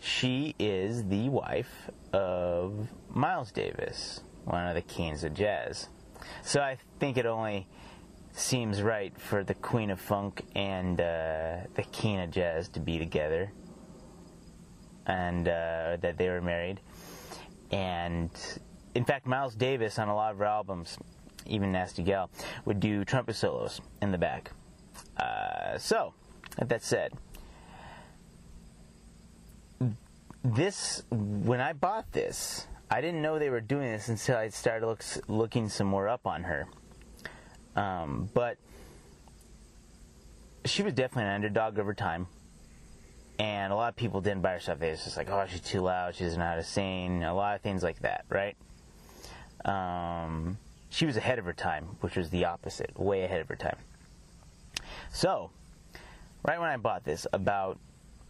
she 0.00 0.54
is 0.58 1.04
the 1.04 1.28
wife 1.28 1.90
of 2.12 2.88
Miles 3.08 3.52
Davis, 3.52 4.20
one 4.44 4.66
of 4.66 4.74
the 4.74 4.82
kings 4.82 5.24
of 5.24 5.34
jazz. 5.34 5.88
So 6.42 6.60
I 6.60 6.78
think 6.98 7.16
it 7.16 7.26
only 7.26 7.66
seems 8.32 8.82
right 8.82 9.18
for 9.18 9.44
the 9.44 9.54
Queen 9.54 9.90
of 9.90 10.00
Funk 10.00 10.44
and 10.54 11.00
uh, 11.00 11.58
the 11.74 11.82
King 11.90 12.20
of 12.20 12.30
Jazz 12.30 12.68
to 12.70 12.80
be 12.80 12.98
together, 12.98 13.52
and 15.06 15.48
uh, 15.48 15.96
that 16.00 16.16
they 16.16 16.28
were 16.28 16.40
married. 16.40 16.80
And 17.70 18.30
in 18.94 19.04
fact, 19.04 19.26
Miles 19.26 19.54
Davis 19.54 19.98
on 19.98 20.08
a 20.08 20.14
lot 20.14 20.32
of 20.32 20.38
her 20.38 20.44
albums, 20.44 20.98
even 21.46 21.72
Nasty 21.72 22.02
Gal, 22.02 22.30
would 22.64 22.80
do 22.80 23.04
trumpet 23.04 23.36
solos 23.36 23.80
in 24.02 24.12
the 24.12 24.18
back. 24.18 24.52
Uh, 25.16 25.78
so, 25.78 26.14
that 26.58 26.82
said, 26.82 27.12
this 30.44 31.02
when 31.10 31.60
I 31.60 31.72
bought 31.72 32.12
this, 32.12 32.66
I 32.90 33.00
didn't 33.00 33.22
know 33.22 33.38
they 33.38 33.50
were 33.50 33.60
doing 33.60 33.92
this 33.92 34.08
until 34.08 34.36
I 34.36 34.48
started 34.48 34.86
looks, 34.86 35.20
looking 35.28 35.68
some 35.68 35.86
more 35.86 36.08
up 36.08 36.26
on 36.26 36.44
her. 36.44 36.66
Um, 37.76 38.28
but 38.34 38.56
she 40.64 40.82
was 40.82 40.92
definitely 40.92 41.28
an 41.28 41.34
underdog 41.36 41.78
over 41.78 41.94
time. 41.94 42.26
And 43.38 43.72
a 43.72 43.76
lot 43.76 43.88
of 43.88 43.96
people 43.96 44.20
didn't 44.20 44.42
buy 44.42 44.52
her 44.52 44.60
stuff. 44.60 44.78
They 44.78 44.90
was 44.90 45.02
just 45.02 45.16
like, 45.16 45.30
oh, 45.30 45.46
she's 45.48 45.62
too 45.62 45.80
loud. 45.80 46.14
She 46.14 46.24
doesn't 46.24 46.38
know 46.38 46.44
how 46.44 46.56
to 46.56 46.62
sing. 46.62 47.24
A 47.24 47.34
lot 47.34 47.54
of 47.54 47.62
things 47.62 47.82
like 47.82 48.00
that, 48.00 48.26
right? 48.28 48.56
Um, 49.64 50.58
she 50.90 51.06
was 51.06 51.16
ahead 51.16 51.38
of 51.38 51.44
her 51.44 51.52
time, 51.52 51.96
which 52.00 52.16
was 52.16 52.30
the 52.30 52.44
opposite, 52.44 52.98
way 52.98 53.22
ahead 53.22 53.40
of 53.40 53.48
her 53.48 53.56
time. 53.56 53.76
So, 55.12 55.50
right 56.44 56.60
when 56.60 56.68
I 56.68 56.76
bought 56.76 57.04
this, 57.04 57.26
about 57.32 57.78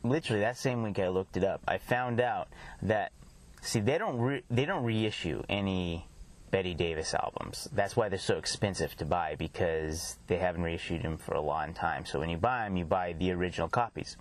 literally 0.03 0.43
that 0.43 0.57
same 0.57 0.83
week 0.83 0.99
I 0.99 1.09
looked 1.09 1.37
it 1.37 1.45
up, 1.45 1.63
I 1.67 1.79
found 1.79 2.21
out 2.21 2.49
that 2.83 3.13
see 3.63 3.81
they 3.81 3.99
don't 3.99 4.19
re- 4.19 4.45
they 4.51 4.65
don't 4.65 4.85
reissue 4.85 5.43
any 5.49 6.07
Betty 6.51 6.75
Davis 6.75 7.15
albums. 7.15 7.69
That's 7.73 7.97
why 7.97 8.09
they're 8.09 8.19
so 8.19 8.37
expensive 8.37 8.97
to 8.97 9.05
buy 9.05 9.37
because 9.37 10.19
they 10.27 10.39
haven't 10.39 10.63
reissued 10.63 11.03
them 11.03 11.17
for 11.17 11.35
a 11.35 11.41
long 11.41 11.75
time. 11.75 12.05
So 12.05 12.19
when 12.19 12.29
you 12.29 12.39
buy 12.39 12.65
them, 12.65 12.77
you 12.77 12.85
buy 12.85 13.13
the 13.13 13.31
original 13.33 13.69
copies. 13.69 14.17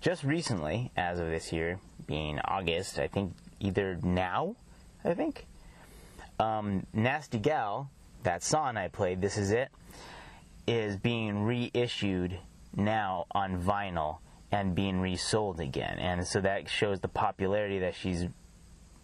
Just 0.00 0.24
recently, 0.24 0.90
as 0.96 1.18
of 1.18 1.28
this 1.28 1.52
year, 1.52 1.78
being 2.06 2.38
August, 2.40 2.98
I 2.98 3.06
think 3.06 3.34
either 3.60 3.98
now, 4.02 4.56
I 5.04 5.14
think, 5.14 5.46
um, 6.38 6.86
Nasty 6.92 7.38
Gal, 7.38 7.90
that 8.22 8.42
song 8.42 8.76
I 8.76 8.88
played, 8.88 9.20
This 9.20 9.36
Is 9.36 9.50
It, 9.50 9.68
is 10.66 10.96
being 10.96 11.44
reissued 11.44 12.38
now 12.74 13.26
on 13.30 13.62
vinyl 13.62 14.18
and 14.50 14.74
being 14.74 15.00
resold 15.00 15.60
again. 15.60 15.98
And 15.98 16.26
so 16.26 16.40
that 16.40 16.68
shows 16.68 17.00
the 17.00 17.08
popularity 17.08 17.80
that 17.80 17.94
she's 17.94 18.26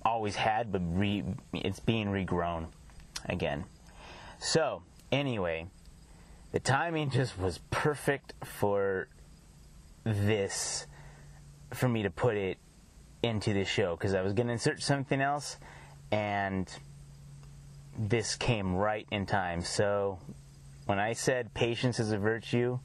always 0.04 0.36
had, 0.36 0.72
but 0.72 0.80
re, 0.84 1.24
it's 1.52 1.80
being 1.80 2.08
regrown 2.08 2.66
again. 3.28 3.64
So, 4.38 4.82
anyway, 5.12 5.66
the 6.52 6.60
timing 6.60 7.10
just 7.10 7.38
was 7.38 7.58
perfect 7.70 8.34
for 8.44 9.08
this, 10.04 10.86
for 11.74 11.88
me 11.88 12.02
to 12.04 12.10
put 12.10 12.36
it 12.36 12.58
into 13.22 13.52
the 13.52 13.64
show 13.64 13.96
because 13.96 14.14
I 14.14 14.22
was 14.22 14.32
going 14.32 14.46
to 14.46 14.54
insert 14.54 14.82
something 14.82 15.20
else, 15.20 15.58
and 16.10 16.72
this 17.98 18.36
came 18.36 18.74
right 18.74 19.06
in 19.10 19.26
time. 19.26 19.62
So, 19.62 20.18
when 20.86 20.98
I 20.98 21.12
said 21.12 21.54
patience 21.54 22.00
is 22.00 22.12
a 22.12 22.18
virtue, 22.18 22.78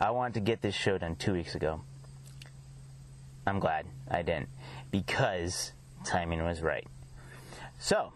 I 0.00 0.10
wanted 0.10 0.34
to 0.34 0.40
get 0.40 0.62
this 0.62 0.74
show 0.74 0.98
done 0.98 1.16
two 1.16 1.32
weeks 1.32 1.54
ago. 1.54 1.82
I'm 3.46 3.58
glad 3.58 3.86
I 4.10 4.22
didn't 4.22 4.48
because 4.90 5.72
timing 6.04 6.42
was 6.44 6.62
right. 6.62 6.86
So, 7.78 8.12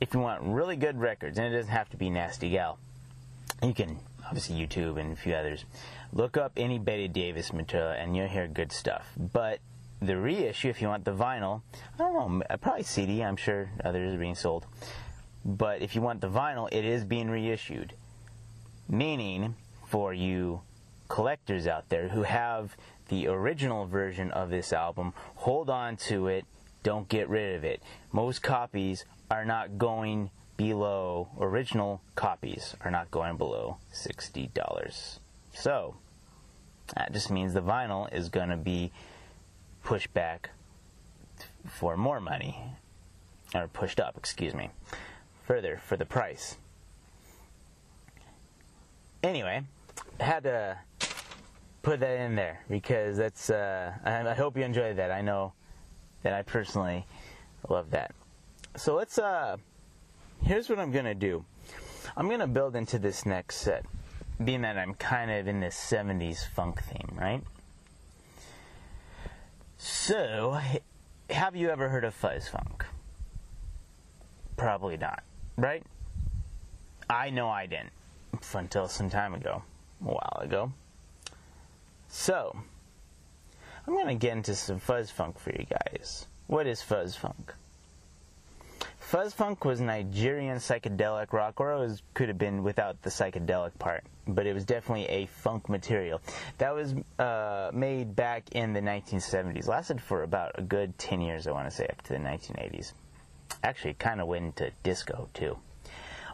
if 0.00 0.14
you 0.14 0.20
want 0.20 0.42
really 0.42 0.76
good 0.76 0.98
records, 0.98 1.38
and 1.38 1.46
it 1.52 1.56
doesn't 1.56 1.72
have 1.72 1.90
to 1.90 1.96
be 1.96 2.10
Nasty 2.10 2.50
Gal, 2.50 2.78
you 3.62 3.74
can 3.74 3.98
obviously 4.26 4.56
YouTube 4.56 4.98
and 4.98 5.12
a 5.12 5.16
few 5.16 5.34
others. 5.34 5.64
Look 6.12 6.36
up 6.36 6.52
any 6.56 6.78
Betty 6.78 7.08
Davis 7.08 7.52
material, 7.52 7.90
and 7.90 8.16
you'll 8.16 8.28
hear 8.28 8.48
good 8.48 8.72
stuff. 8.72 9.08
But 9.16 9.60
the 10.00 10.16
reissue, 10.16 10.68
if 10.68 10.80
you 10.80 10.88
want 10.88 11.04
the 11.04 11.12
vinyl, 11.12 11.62
I 11.94 11.98
don't 11.98 12.38
know, 12.38 12.56
probably 12.60 12.84
CD. 12.84 13.22
I'm 13.22 13.36
sure 13.36 13.70
others 13.84 14.14
are 14.14 14.18
being 14.18 14.34
sold. 14.34 14.66
But 15.44 15.82
if 15.82 15.94
you 15.94 16.02
want 16.02 16.20
the 16.20 16.28
vinyl, 16.28 16.68
it 16.70 16.84
is 16.84 17.04
being 17.04 17.30
reissued. 17.30 17.94
Meaning, 18.88 19.54
for 19.86 20.12
you 20.12 20.62
collectors 21.08 21.66
out 21.66 21.88
there 21.88 22.08
who 22.08 22.22
have 22.22 22.76
the 23.08 23.26
original 23.26 23.86
version 23.86 24.30
of 24.30 24.50
this 24.50 24.72
album, 24.72 25.12
hold 25.36 25.68
on 25.68 25.96
to 25.96 26.28
it. 26.28 26.44
Don't 26.82 27.08
get 27.08 27.28
rid 27.28 27.56
of 27.56 27.64
it. 27.64 27.82
Most 28.12 28.42
copies 28.42 29.04
are 29.30 29.44
not 29.44 29.76
going 29.78 30.30
below, 30.56 31.28
original 31.38 32.02
copies 32.14 32.74
are 32.82 32.90
not 32.90 33.10
going 33.10 33.36
below 33.36 33.78
$60. 33.94 35.18
So, 35.54 35.96
that 36.94 37.12
just 37.12 37.30
means 37.30 37.54
the 37.54 37.62
vinyl 37.62 38.12
is 38.12 38.28
going 38.28 38.50
to 38.50 38.56
be 38.56 38.92
pushed 39.82 40.12
back 40.12 40.50
for 41.64 41.96
more 41.96 42.20
money. 42.20 42.62
Or 43.54 43.68
pushed 43.68 44.00
up, 44.00 44.16
excuse 44.16 44.54
me. 44.54 44.70
Further, 45.50 45.80
for 45.84 45.96
the 45.96 46.06
price. 46.06 46.58
Anyway, 49.24 49.64
I 50.20 50.22
had 50.22 50.44
to 50.44 50.78
put 51.82 51.98
that 51.98 52.20
in 52.20 52.36
there 52.36 52.60
because 52.70 53.16
that's, 53.16 53.50
uh, 53.50 53.92
I 54.28 54.34
hope 54.34 54.56
you 54.56 54.62
enjoyed 54.62 54.98
that. 54.98 55.10
I 55.10 55.22
know 55.22 55.54
that 56.22 56.34
I 56.34 56.42
personally 56.42 57.04
love 57.68 57.90
that. 57.90 58.14
So 58.76 58.94
let's, 58.94 59.18
uh, 59.18 59.56
here's 60.40 60.68
what 60.68 60.78
I'm 60.78 60.92
to 61.06 61.16
do. 61.16 61.44
I'm 62.16 62.28
to 62.38 62.46
build 62.46 62.76
into 62.76 63.00
this 63.00 63.26
next 63.26 63.56
set, 63.56 63.84
being 64.44 64.62
that 64.62 64.78
I'm 64.78 64.94
kind 64.94 65.32
of 65.32 65.48
in 65.48 65.58
this 65.58 65.74
70s 65.74 66.46
funk 66.46 66.80
theme, 66.80 67.18
right? 67.18 67.42
So, 69.78 70.60
have 71.28 71.56
you 71.56 71.70
ever 71.70 71.88
heard 71.88 72.04
of 72.04 72.14
fuzz 72.14 72.46
funk? 72.46 72.84
Probably 74.56 74.96
not, 74.96 75.24
right? 75.60 75.84
I 77.08 77.30
know 77.30 77.48
I 77.48 77.66
didn't 77.66 77.92
until 78.54 78.88
some 78.88 79.10
time 79.10 79.34
ago, 79.34 79.62
a 80.04 80.08
while 80.08 80.38
ago. 80.40 80.72
So, 82.08 82.56
I'm 83.86 83.94
going 83.94 84.08
to 84.08 84.14
get 84.14 84.36
into 84.36 84.54
some 84.54 84.78
fuzz 84.78 85.10
funk 85.10 85.38
for 85.38 85.50
you 85.50 85.66
guys. 85.66 86.26
What 86.46 86.66
is 86.66 86.82
fuzz 86.82 87.14
funk? 87.14 87.54
Fuzz 88.98 89.34
funk 89.34 89.64
was 89.64 89.80
Nigerian 89.80 90.58
psychedelic 90.58 91.32
rock, 91.32 91.60
or 91.60 91.72
it 91.72 91.78
was, 91.78 92.02
could 92.14 92.28
have 92.28 92.38
been 92.38 92.62
without 92.62 93.02
the 93.02 93.10
psychedelic 93.10 93.76
part, 93.78 94.04
but 94.26 94.46
it 94.46 94.54
was 94.54 94.64
definitely 94.64 95.06
a 95.06 95.26
funk 95.26 95.68
material 95.68 96.20
that 96.58 96.74
was 96.74 96.94
uh, 97.18 97.70
made 97.74 98.14
back 98.14 98.44
in 98.52 98.72
the 98.72 98.80
1970s. 98.80 99.66
Lasted 99.66 100.00
for 100.00 100.22
about 100.22 100.52
a 100.54 100.62
good 100.62 100.96
10 100.98 101.20
years, 101.20 101.46
I 101.46 101.50
want 101.50 101.68
to 101.68 101.74
say, 101.74 101.86
up 101.86 102.00
to 102.02 102.12
the 102.12 102.20
1980s. 102.20 102.92
Actually, 103.62 103.94
kind 103.94 104.20
of 104.20 104.26
went 104.26 104.44
into 104.46 104.70
disco 104.82 105.28
too. 105.34 105.58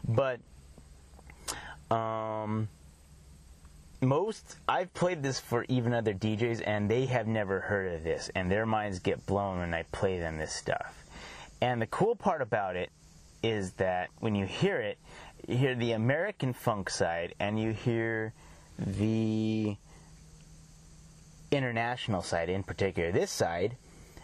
But 0.07 0.40
um, 1.90 2.68
most 4.00 4.57
I've 4.68 4.92
played 4.94 5.22
this 5.22 5.40
for 5.40 5.64
even 5.68 5.92
other 5.92 6.14
DJs, 6.14 6.62
and 6.66 6.90
they 6.90 7.07
have 7.07 7.26
never 7.26 7.61
heard 7.61 7.92
of 7.92 8.05
this, 8.05 8.31
and 8.35 8.50
their 8.50 8.66
minds 8.66 8.98
get 8.98 9.26
blown 9.26 9.59
when 9.59 9.74
I 9.74 9.83
play 9.85 10.18
them 10.18 10.38
this 10.38 10.52
stuff. 10.52 11.05
And 11.61 11.81
the 11.81 11.87
cool 11.87 12.14
part 12.14 12.42
about 12.42 12.76
it 12.76 12.90
is 13.42 13.72
that 13.72 14.11
when 14.18 14.35
you 14.35 14.46
hear 14.46 14.76
it, 14.76 14.98
you 15.46 15.57
hear 15.57 15.74
the 15.74 15.92
American 15.92 16.52
funk 16.52 16.90
side, 16.90 17.35
and 17.38 17.61
you 17.61 17.72
hear 17.72 18.33
the 18.79 19.76
international 21.50 22.22
side 22.22 22.48
in 22.48 22.62
particular. 22.62 23.12
This 23.12 23.30
side, 23.30 23.76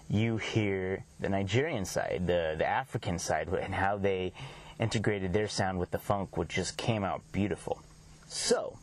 you 0.08 0.36
hear 0.36 1.04
the 1.20 1.28
Nigerian 1.28 1.84
side, 1.84 2.22
the, 2.26 2.54
the 2.58 2.66
African 2.66 3.18
side, 3.18 3.48
and 3.62 3.74
how 3.74 3.96
they 3.98 4.32
integrated 4.78 5.32
their 5.32 5.48
sound 5.48 5.78
with 5.78 5.90
the 5.90 5.98
funk, 5.98 6.36
which 6.36 6.50
just 6.50 6.76
came 6.76 7.04
out 7.04 7.22
beautiful. 7.32 7.80
So, 8.28 8.78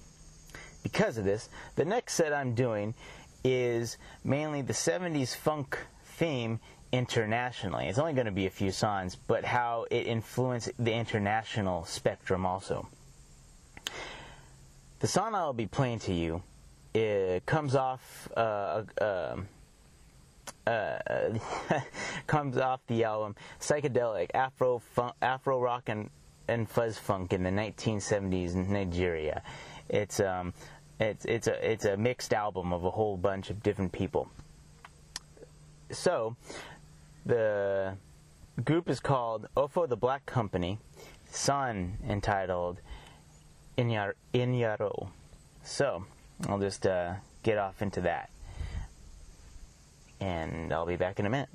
because 0.83 1.17
of 1.17 1.25
this, 1.25 1.49
the 1.75 1.85
next 1.85 2.13
set 2.13 2.33
I'm 2.33 2.53
doing 2.53 2.93
is 3.43 3.97
mainly 4.23 4.61
the 4.61 4.73
70s 4.73 5.35
funk 5.35 5.77
theme 6.05 6.59
internationally. 6.91 7.87
It's 7.87 7.99
only 7.99 8.13
going 8.13 8.25
to 8.25 8.31
be 8.31 8.45
a 8.45 8.51
few 8.51 8.71
songs, 8.71 9.15
but 9.15 9.45
how 9.45 9.85
it 9.91 10.07
influenced 10.07 10.71
the 10.77 10.93
international 10.93 11.85
spectrum 11.85 12.45
also. 12.45 12.87
The 14.99 15.07
song 15.07 15.35
I'll 15.35 15.53
be 15.53 15.67
playing 15.67 15.99
to 15.99 16.13
you 16.13 16.43
it 16.93 17.45
comes 17.45 17.75
off 17.75 18.29
uh, 18.35 18.83
uh, 18.99 19.37
uh, 20.69 21.39
comes 22.27 22.57
off 22.57 22.81
the 22.87 23.03
album 23.03 23.35
psychedelic 23.59 24.29
Afro 24.33 24.79
fun- 24.79 25.13
Afro 25.21 25.59
rock 25.59 25.89
and, 25.89 26.09
and 26.47 26.69
fuzz 26.69 26.97
funk 26.97 27.33
in 27.33 27.43
the 27.43 27.49
1970s 27.49 28.53
in 28.53 28.71
Nigeria. 28.71 29.41
It's 29.89 30.19
um, 30.19 30.53
it's 30.99 31.25
it's 31.25 31.47
a 31.47 31.71
it's 31.71 31.85
a 31.85 31.97
mixed 31.97 32.33
album 32.33 32.73
of 32.73 32.83
a 32.83 32.91
whole 32.91 33.17
bunch 33.17 33.49
of 33.49 33.63
different 33.63 33.91
people. 33.91 34.29
So, 35.91 36.35
the 37.25 37.95
group 38.63 38.89
is 38.89 38.99
called 38.99 39.47
Ofo 39.57 39.87
the 39.89 39.97
Black 39.97 40.25
Company. 40.25 40.77
Song 41.31 41.97
entitled 42.07 42.79
Inyar- 43.77 44.13
Inyaro. 44.33 45.09
So, 45.63 46.05
I'll 46.47 46.59
just 46.59 46.85
uh, 46.85 47.13
get 47.43 47.57
off 47.57 47.81
into 47.81 48.01
that. 48.01 48.29
And 50.19 50.73
I'll 50.73 50.85
be 50.85 50.95
back 50.95 51.19
in 51.19 51.25
a 51.25 51.29
minute. 51.29 51.49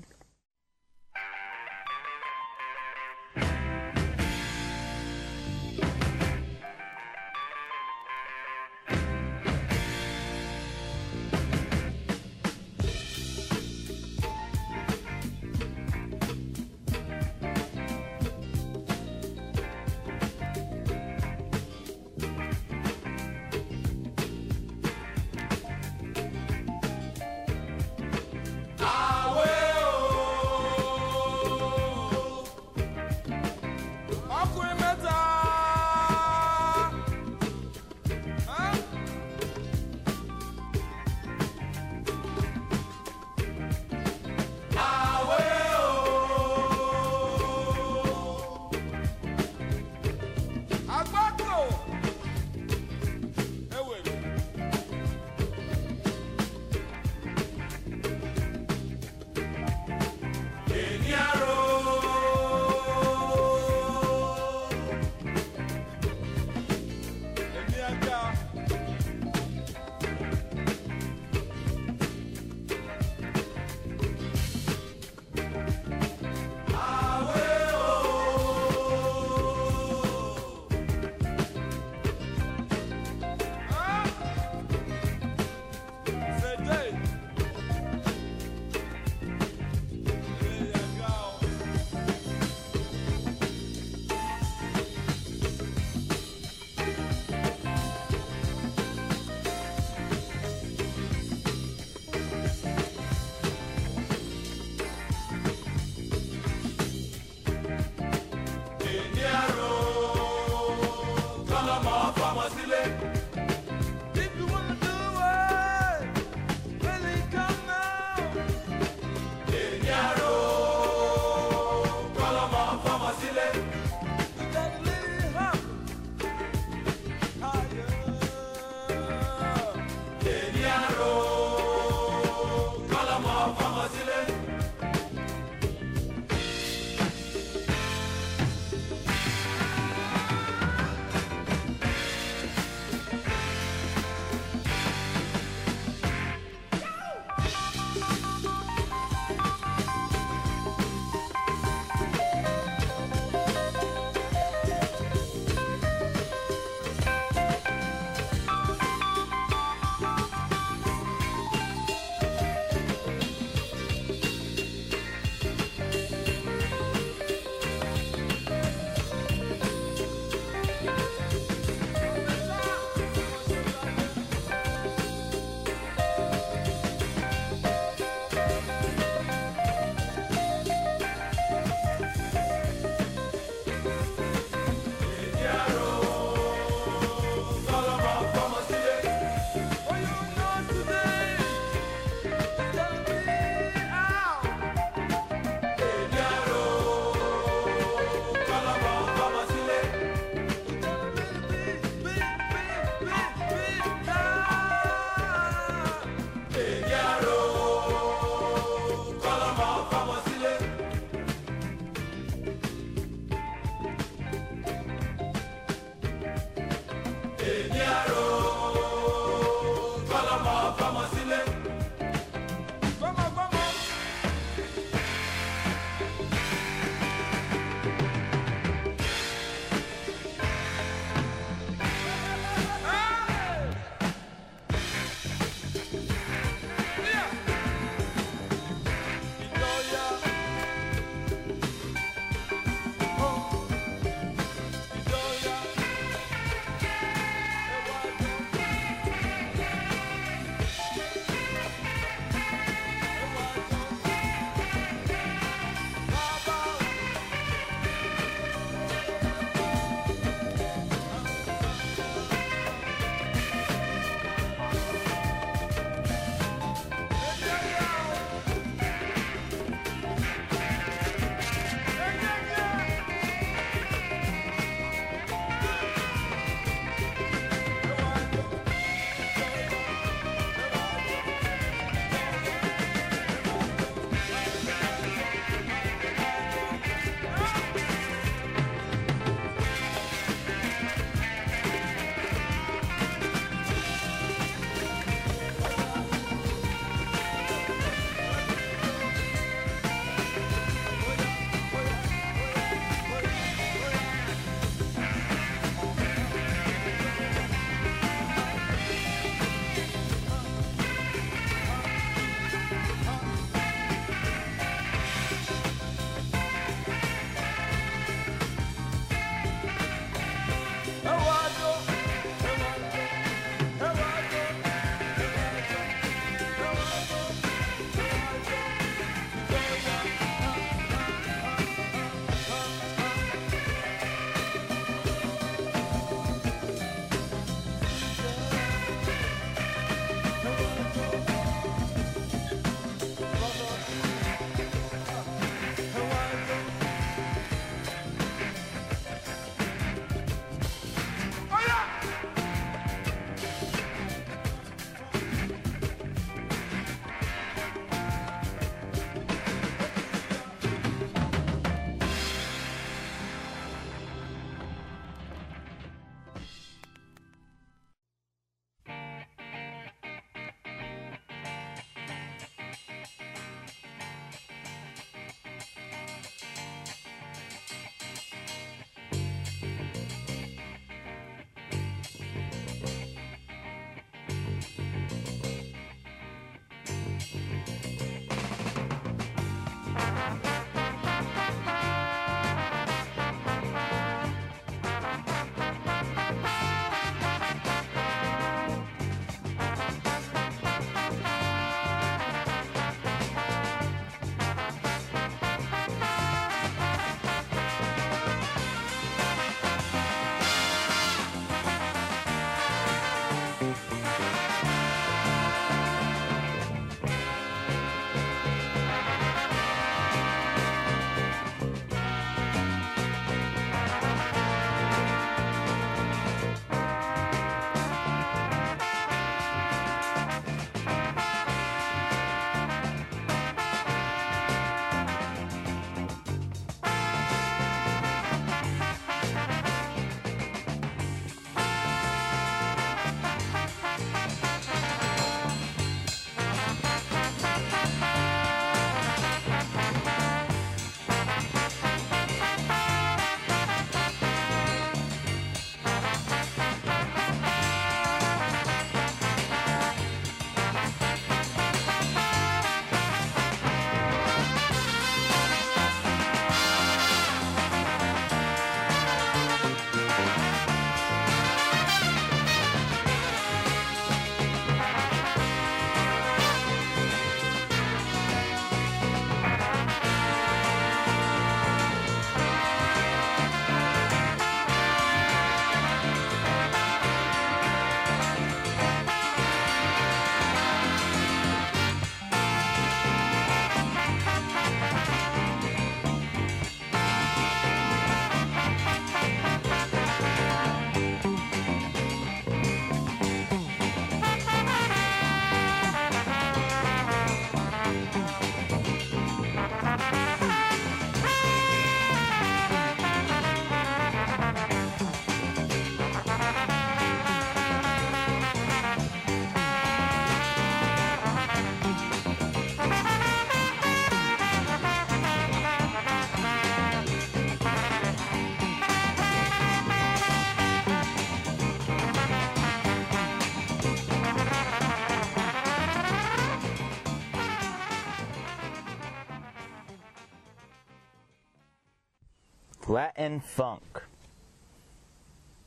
Latin 542.88 543.40
funk. 543.40 544.02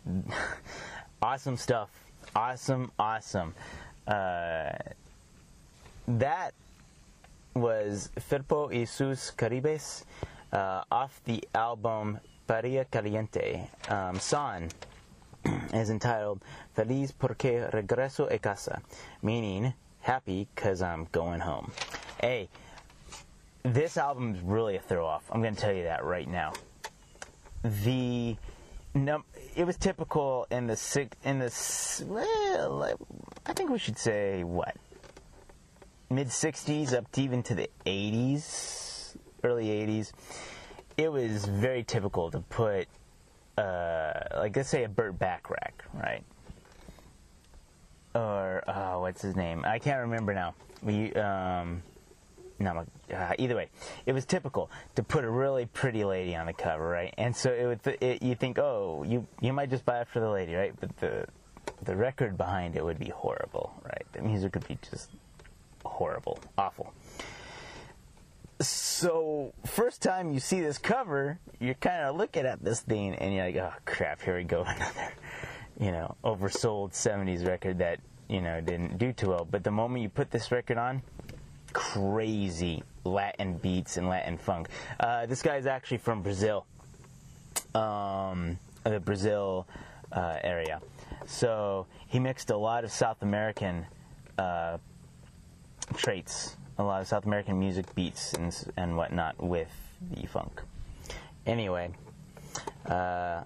awesome 1.22 1.58
stuff. 1.58 1.90
Awesome, 2.36 2.92
awesome. 3.00 3.54
Uh, 4.08 4.72
that 6.08 6.54
was 7.56 8.10
Firpo 8.30 8.70
y 8.70 8.86
sus 8.86 9.32
Caribes 9.32 10.06
uh, 10.54 10.84
off 10.92 11.20
the 11.26 11.44
album 11.56 12.20
Paria 12.46 12.86
Caliente. 12.86 13.68
Um, 13.90 14.20
Son 14.20 14.70
is 15.74 15.90
entitled 15.90 16.42
Feliz 16.76 17.12
porque 17.12 17.68
regreso 17.74 18.32
a 18.32 18.38
casa, 18.38 18.82
meaning 19.22 19.74
happy 20.02 20.48
because 20.54 20.82
I'm 20.82 21.08
going 21.12 21.40
home. 21.40 21.72
Hey, 22.22 22.50
this 23.64 23.98
album 23.98 24.36
is 24.36 24.42
really 24.42 24.76
a 24.76 24.80
throw 24.80 25.06
off. 25.06 25.24
I'm 25.32 25.42
going 25.42 25.56
to 25.56 25.62
tell 25.62 25.74
you 25.74 25.84
that 25.84 26.06
right 26.06 26.28
now. 26.28 26.54
The 27.64 28.36
num- 28.94 29.26
it 29.56 29.66
was 29.66 29.78
typical 29.78 30.48
in 30.52 30.68
the 30.68 30.76
six 30.76 31.18
in 31.24 31.40
the 31.40 32.06
well, 32.08 32.98
I 33.46 33.54
think 33.54 33.70
we 33.70 33.80
should 33.80 33.98
say 33.98 34.44
what 34.44 34.76
mid 36.10 36.28
60s 36.28 36.94
up 36.94 37.12
to 37.14 37.22
even 37.22 37.44
to 37.44 37.56
the 37.56 37.70
80s, 37.86 39.16
early 39.44 39.68
80s. 39.68 40.12
It 40.98 41.12
was 41.12 41.46
very 41.46 41.84
typical 41.84 42.32
to 42.32 42.40
put 42.40 42.88
uh, 43.58 44.14
like 44.36 44.56
let's 44.56 44.70
say 44.70 44.84
a 44.84 44.90
Burt 44.90 45.18
Bacharach, 45.18 45.84
right? 45.94 46.24
Or 48.16 48.64
uh, 48.68 49.00
what's 49.00 49.22
his 49.22 49.36
name? 49.36 49.64
I 49.66 49.80
can't 49.80 50.02
remember 50.02 50.34
now. 50.34 50.56
We 50.82 51.14
um, 51.14 51.82
no, 52.60 52.86
uh, 53.14 53.34
either 53.38 53.56
way, 53.56 53.70
it 54.06 54.14
was 54.14 54.26
typical 54.26 54.70
to 54.96 55.04
put 55.04 55.24
a 55.24 55.30
really 55.30 55.66
pretty 55.66 56.04
lady 56.04 56.36
on 56.36 56.46
the 56.46 56.54
cover, 56.54 56.88
right? 56.88 57.14
And 57.18 57.36
so 57.36 57.52
it 57.52 57.66
would 57.66 57.84
th- 57.84 57.98
it, 58.02 58.24
you 58.24 58.36
think, 58.36 58.60
oh, 58.60 59.04
you 59.08 59.26
you 59.42 59.54
might 59.54 59.70
just 59.70 59.86
buy 59.86 60.02
it 60.02 60.08
for 60.08 60.20
the 60.20 60.30
lady, 60.30 60.54
right? 60.54 60.74
But 60.80 60.98
the 60.98 61.26
the 61.84 61.96
record 61.96 62.38
behind 62.38 62.76
it 62.76 62.84
would 62.84 63.00
be 63.00 63.10
horrible, 63.10 63.74
right? 63.84 64.06
The 64.14 64.22
music 64.22 64.56
would 64.56 64.68
be 64.68 64.78
just 64.90 65.10
horrible, 65.86 66.40
awful. 66.58 66.94
So 68.60 69.54
first 69.66 70.02
time 70.02 70.34
you 70.34 70.40
see 70.40 70.62
this 70.62 70.78
cover, 70.78 71.38
you're 71.60 71.76
kind 71.76 72.04
of 72.04 72.16
looking 72.16 72.46
at 72.46 72.64
this 72.64 72.82
thing 72.82 73.14
and 73.16 73.34
you're 73.34 73.46
like, 73.46 73.56
oh 73.56 73.74
crap, 73.86 74.22
here 74.22 74.36
we 74.36 74.44
go, 74.44 74.64
another, 74.68 75.14
you 75.80 75.92
know, 75.92 76.16
oversold 76.24 76.92
'70s 76.92 77.48
record 77.48 77.80
that 77.80 78.00
you 78.28 78.42
know 78.42 78.60
didn't 78.62 78.98
do 78.98 79.14
too 79.14 79.30
well. 79.30 79.48
But 79.50 79.64
the 79.64 79.72
moment 79.72 80.02
you 80.02 80.10
put 80.10 80.32
this 80.32 80.52
record 80.52 80.78
on, 80.78 81.04
crazy 81.74 82.84
Latin 83.08 83.58
beats 83.58 83.98
and 83.98 84.08
Latin 84.08 84.38
funk. 84.38 84.70
Uh, 85.00 85.26
this 85.26 85.42
guy 85.42 85.58
is 85.58 85.66
actually 85.66 85.98
from 85.98 86.22
Brazil, 86.22 86.66
um, 87.74 88.58
the 88.84 89.00
Brazil 89.00 89.68
uh, 90.12 90.38
area. 90.44 90.82
So 91.26 91.88
he 92.08 92.20
mixed 92.20 92.50
a 92.50 92.58
lot 92.58 92.84
of 92.84 92.92
South 92.92 93.22
American 93.22 93.86
uh, 94.38 94.78
traits, 95.96 96.56
a 96.78 96.84
lot 96.84 97.02
of 97.02 97.08
South 97.08 97.26
American 97.26 97.60
music 97.60 97.94
beats 97.96 98.34
and 98.34 98.56
and 98.78 98.96
whatnot 98.96 99.42
with 99.42 99.72
the 100.12 100.26
funk. 100.28 100.62
Anyway, 101.46 101.92
uh, 102.86 103.44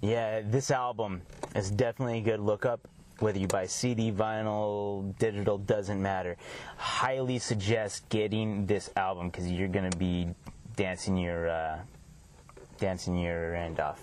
yeah, 0.00 0.42
this 0.44 0.70
album 0.70 1.22
is 1.54 1.70
definitely 1.70 2.18
a 2.18 2.22
good 2.22 2.40
look 2.40 2.64
up. 2.64 2.86
Whether 3.20 3.40
you 3.40 3.48
buy 3.48 3.66
CD, 3.66 4.12
vinyl, 4.12 5.16
digital, 5.18 5.58
doesn't 5.58 6.00
matter. 6.00 6.36
Highly 6.76 7.38
suggest 7.38 8.08
getting 8.08 8.66
this 8.66 8.90
album 8.96 9.28
because 9.28 9.50
you're 9.50 9.68
gonna 9.68 9.90
be 9.90 10.28
dancing 10.76 11.16
your 11.16 11.48
uh, 11.48 11.78
dancing 12.78 13.18
your 13.18 13.56
end 13.56 13.80
off. 13.80 14.00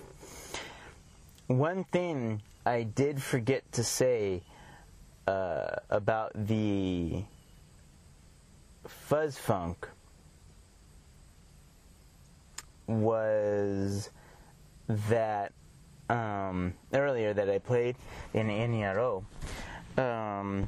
One 1.47 1.85
thing 1.85 2.41
I 2.65 2.83
did 2.83 3.21
forget 3.21 3.71
to 3.73 3.83
say 3.83 4.41
uh, 5.27 5.75
about 5.89 6.31
the 6.35 7.23
fuzz 8.87 9.37
funk 9.37 9.87
was 12.87 14.09
that 14.87 15.53
um, 16.09 16.73
earlier 16.93 17.33
that 17.33 17.49
I 17.49 17.59
played 17.59 17.95
Inyaro. 18.47 19.23
Um, 19.97 20.67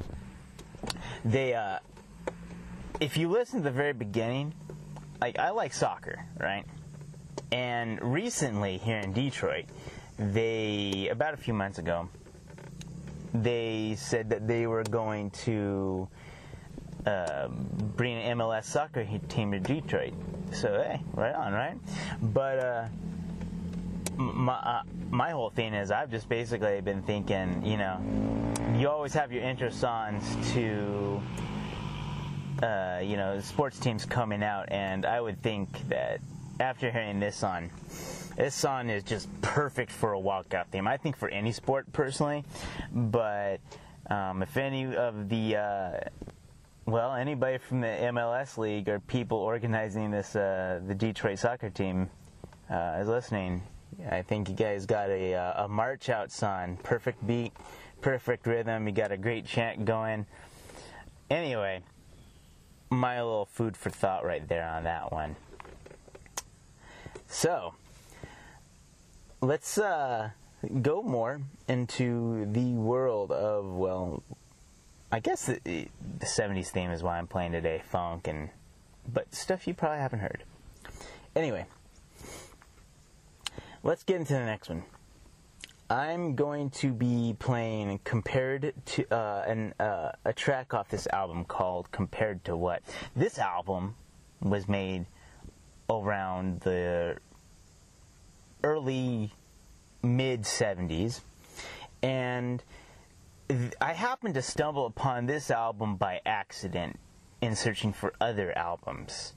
they, 1.25 1.53
uh, 1.53 1.79
if 2.99 3.17
you 3.17 3.29
listen 3.29 3.59
to 3.59 3.63
the 3.63 3.71
very 3.71 3.93
beginning, 3.93 4.53
like 5.21 5.39
I 5.39 5.49
like 5.51 5.73
soccer, 5.73 6.25
right? 6.39 6.65
And 7.51 8.01
recently 8.01 8.77
here 8.77 8.97
in 8.97 9.13
Detroit, 9.13 9.65
they 10.17 11.09
about 11.11 11.33
a 11.33 11.37
few 11.37 11.53
months 11.53 11.77
ago, 11.77 12.09
they 13.33 13.95
said 13.97 14.29
that 14.29 14.47
they 14.47 14.67
were 14.67 14.83
going 14.83 15.29
to 15.31 16.07
uh, 17.05 17.47
bring 17.47 18.17
an 18.17 18.37
MLS 18.37 18.65
soccer 18.65 19.07
team 19.29 19.51
to 19.51 19.59
Detroit. 19.59 20.13
So 20.51 20.69
hey, 20.81 21.01
right 21.13 21.35
on, 21.35 21.53
right? 21.53 21.77
But 22.21 22.59
uh, 22.59 22.87
my 24.17 24.53
uh, 24.53 24.81
my 25.09 25.31
whole 25.31 25.49
thing 25.49 25.73
is 25.73 25.91
I've 25.91 26.11
just 26.11 26.27
basically 26.27 26.81
been 26.81 27.01
thinking, 27.01 27.65
you 27.65 27.77
know, 27.77 28.01
you 28.77 28.89
always 28.89 29.13
have 29.13 29.31
your 29.31 29.43
interest 29.43 29.79
songs 29.79 30.23
to. 30.53 31.21
Uh, 32.61 32.99
you 33.03 33.17
know, 33.17 33.39
sports 33.39 33.77
teams 33.79 34.03
coming 34.03 34.41
out, 34.41 34.71
and 34.71 35.05
I 35.05 35.21
would 35.21 35.43
think 35.43 35.69
that 35.89 36.19
after 36.59 36.89
hearing 36.89 37.19
this 37.19 37.35
song, 37.35 37.69
this 38.35 38.55
song 38.55 38.89
is 38.89 39.03
just 39.03 39.29
perfect 39.43 39.91
for 39.91 40.13
a 40.13 40.19
walkout 40.19 40.65
theme. 40.67 40.87
I 40.87 40.97
think 40.97 41.17
for 41.17 41.29
any 41.29 41.51
sport 41.51 41.85
personally, 41.93 42.43
but 42.91 43.59
um, 44.09 44.41
if 44.41 44.57
any 44.57 44.95
of 44.95 45.29
the 45.29 45.55
uh, 45.55 45.99
well, 46.87 47.13
anybody 47.13 47.57
from 47.57 47.81
the 47.81 47.87
MLS 47.87 48.57
league 48.57 48.89
or 48.89 48.99
people 49.01 49.37
organizing 49.37 50.09
this 50.09 50.35
uh, 50.35 50.79
the 50.87 50.95
Detroit 50.95 51.37
soccer 51.37 51.69
team 51.69 52.09
uh, 52.71 52.97
is 53.01 53.07
listening, 53.07 53.61
I 54.09 54.21
think 54.21 54.49
you 54.49 54.55
guys 54.55 54.85
got 54.85 55.09
a, 55.09 55.33
uh, 55.33 55.65
a 55.65 55.67
march 55.67 56.09
out 56.09 56.31
song. 56.31 56.77
Perfect 56.83 57.25
beat, 57.25 57.53
perfect 58.01 58.45
rhythm. 58.45 58.87
You 58.87 58.93
got 58.93 59.11
a 59.11 59.17
great 59.17 59.45
chant 59.45 59.85
going. 59.85 60.25
Anyway, 61.29 61.81
my 62.89 63.21
little 63.21 63.45
food 63.45 63.75
for 63.75 63.89
thought 63.89 64.23
right 64.25 64.47
there 64.47 64.67
on 64.67 64.83
that 64.83 65.11
one. 65.11 65.35
So, 67.27 67.73
let's 69.41 69.77
uh, 69.77 70.29
go 70.81 71.03
more 71.03 71.41
into 71.67 72.45
the 72.51 72.73
world 72.73 73.31
of, 73.31 73.65
well, 73.65 74.23
I 75.11 75.19
guess 75.19 75.45
the, 75.45 75.59
the 75.63 76.25
70s 76.25 76.67
theme 76.67 76.91
is 76.91 77.03
why 77.03 77.17
I'm 77.17 77.27
playing 77.27 77.51
today 77.51 77.81
funk 77.89 78.27
and, 78.27 78.49
but 79.11 79.33
stuff 79.33 79.67
you 79.67 79.73
probably 79.73 79.99
haven't 79.99 80.19
heard. 80.19 80.43
Anyway, 81.35 81.65
let's 83.87 84.03
get 84.03 84.17
into 84.17 84.33
the 84.33 84.45
next 84.45 84.67
one. 84.67 84.83
I'm 85.89 86.35
going 86.35 86.69
to 86.71 86.91
be 86.91 87.37
playing 87.39 88.01
compared 88.03 88.73
to 88.85 89.13
uh, 89.13 89.45
an, 89.47 89.73
uh, 89.79 90.11
a 90.25 90.33
track 90.33 90.73
off 90.73 90.89
this 90.89 91.07
album 91.07 91.45
called 91.45 91.89
"Compared 91.93 92.43
to 92.43 92.57
What." 92.57 92.83
This 93.15 93.39
album 93.39 93.95
was 94.41 94.67
made 94.67 95.05
around 95.89 96.59
the 96.59 97.17
early 98.61 99.31
mid 100.03 100.41
70s, 100.41 101.21
and 102.03 102.61
I 103.79 103.93
happened 103.93 104.33
to 104.33 104.41
stumble 104.41 104.85
upon 104.85 105.27
this 105.27 105.49
album 105.49 105.95
by 105.95 106.19
accident 106.25 106.99
in 107.39 107.55
searching 107.55 107.93
for 107.93 108.11
other 108.19 108.55
albums, 108.57 109.31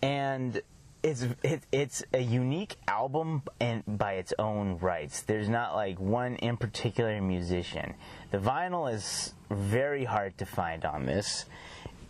and 0.00 0.62
it's 1.06 1.24
it, 1.44 1.62
it's 1.70 2.04
a 2.12 2.20
unique 2.20 2.76
album 2.88 3.42
and 3.60 3.84
by 3.86 4.14
its 4.14 4.34
own 4.40 4.78
rights. 4.78 5.22
There's 5.22 5.48
not 5.48 5.74
like 5.76 6.00
one 6.00 6.34
in 6.36 6.56
particular 6.56 7.20
musician. 7.22 7.94
The 8.32 8.38
vinyl 8.38 8.92
is 8.92 9.32
very 9.48 10.04
hard 10.04 10.36
to 10.38 10.46
find 10.46 10.84
on 10.84 11.06
this, 11.06 11.44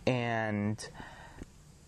and 0.07 0.83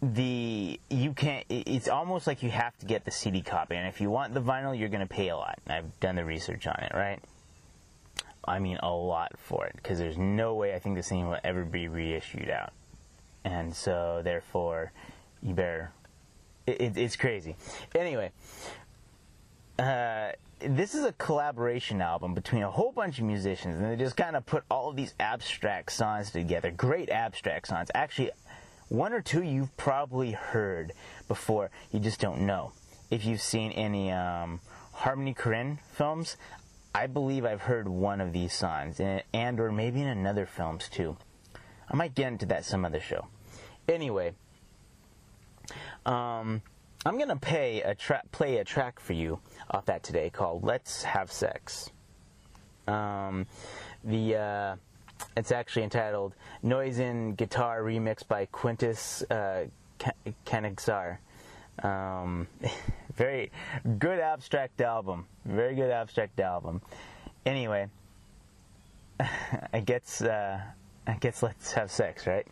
the 0.03 0.79
you 0.91 1.13
can't. 1.13 1.45
It's 1.49 1.87
almost 1.87 2.27
like 2.27 2.43
you 2.43 2.51
have 2.51 2.77
to 2.77 2.85
get 2.85 3.05
the 3.05 3.11
CD 3.11 3.41
copy, 3.41 3.75
and 3.75 3.87
if 3.87 3.99
you 3.99 4.11
want 4.11 4.35
the 4.35 4.41
vinyl, 4.41 4.77
you're 4.77 4.89
going 4.89 5.01
to 5.01 5.07
pay 5.07 5.29
a 5.29 5.35
lot. 5.35 5.57
I've 5.67 5.99
done 5.99 6.15
the 6.15 6.25
research 6.25 6.67
on 6.67 6.79
it, 6.79 6.91
right? 6.93 7.19
I 8.45 8.59
mean 8.59 8.77
a 8.83 8.91
lot 8.91 9.31
for 9.37 9.65
it 9.65 9.75
because 9.75 9.97
there's 9.97 10.17
no 10.17 10.53
way 10.53 10.75
I 10.75 10.79
think 10.79 10.95
this 10.95 11.09
thing 11.09 11.27
will 11.27 11.39
ever 11.43 11.65
be 11.65 11.87
reissued 11.87 12.51
out, 12.51 12.71
and 13.43 13.75
so 13.75 14.21
therefore 14.23 14.91
you 15.41 15.55
better. 15.55 15.91
It, 16.69 16.81
it, 16.81 16.97
it's 16.97 17.15
crazy. 17.15 17.55
Anyway, 17.95 18.31
uh, 19.77 20.31
this 20.59 20.93
is 20.93 21.05
a 21.05 21.13
collaboration 21.13 22.01
album 22.01 22.33
between 22.33 22.63
a 22.63 22.69
whole 22.69 22.91
bunch 22.91 23.17
of 23.19 23.25
musicians, 23.25 23.79
and 23.79 23.89
they 23.89 23.95
just 23.95 24.17
kind 24.17 24.35
of 24.35 24.45
put 24.45 24.63
all 24.69 24.89
of 24.89 24.95
these 24.95 25.13
abstract 25.19 25.91
songs 25.91 26.31
together. 26.31 26.69
Great 26.71 27.09
abstract 27.09 27.67
songs. 27.67 27.89
Actually, 27.95 28.31
one 28.89 29.13
or 29.13 29.21
two 29.21 29.43
you've 29.43 29.75
probably 29.77 30.31
heard 30.31 30.93
before, 31.27 31.69
you 31.91 31.99
just 31.99 32.19
don't 32.19 32.41
know. 32.41 32.71
if 33.09 33.25
you've 33.25 33.41
seen 33.41 33.71
any 33.71 34.11
um, 34.11 34.59
Harmony 34.93 35.33
Korine 35.33 35.79
films, 35.93 36.37
I 36.93 37.07
believe 37.07 37.45
I've 37.45 37.61
heard 37.61 37.87
one 37.87 38.21
of 38.21 38.33
these 38.33 38.53
songs, 38.53 38.99
and, 38.99 39.23
and 39.33 39.59
or 39.59 39.71
maybe 39.71 40.01
in 40.01 40.07
another 40.07 40.45
films 40.45 40.89
too. 40.89 41.17
I 41.89 41.95
might 41.95 42.15
get 42.15 42.27
into 42.27 42.45
that 42.47 42.65
some 42.65 42.85
other 42.85 42.99
show. 42.99 43.27
Anyway, 43.87 44.33
um, 46.05 46.61
I'm 47.05 47.17
gonna 47.17 47.37
pay 47.37 47.81
a 47.81 47.95
tra- 47.95 48.23
play 48.31 48.57
a 48.57 48.63
track 48.63 48.99
for 48.99 49.13
you 49.13 49.39
off 49.71 49.85
that 49.85 50.03
today 50.03 50.29
called 50.29 50.63
"Let's 50.63 51.03
Have 51.03 51.31
Sex." 51.31 51.89
Um, 52.87 53.45
the 54.03 54.35
uh, 54.35 54.75
it's 55.37 55.51
actually 55.51 55.83
entitled 55.83 56.33
"Noise 56.61 56.99
in 56.99 57.35
Guitar" 57.35 57.81
remix 57.81 58.27
by 58.27 58.45
Quintus 58.47 59.23
uh. 59.29 59.65
Um, 61.83 62.47
very 63.15 63.51
good 63.97 64.19
abstract 64.19 64.81
album. 64.81 65.25
Very 65.45 65.75
good 65.75 65.91
abstract 65.91 66.39
album. 66.39 66.81
Anyway, 67.45 67.87
I 69.73 69.79
guess 69.79 70.21
uh, 70.21 70.59
I 71.07 71.13
guess 71.13 71.41
let's 71.43 71.71
have 71.73 71.91
sex, 71.91 72.27
right? 72.27 72.47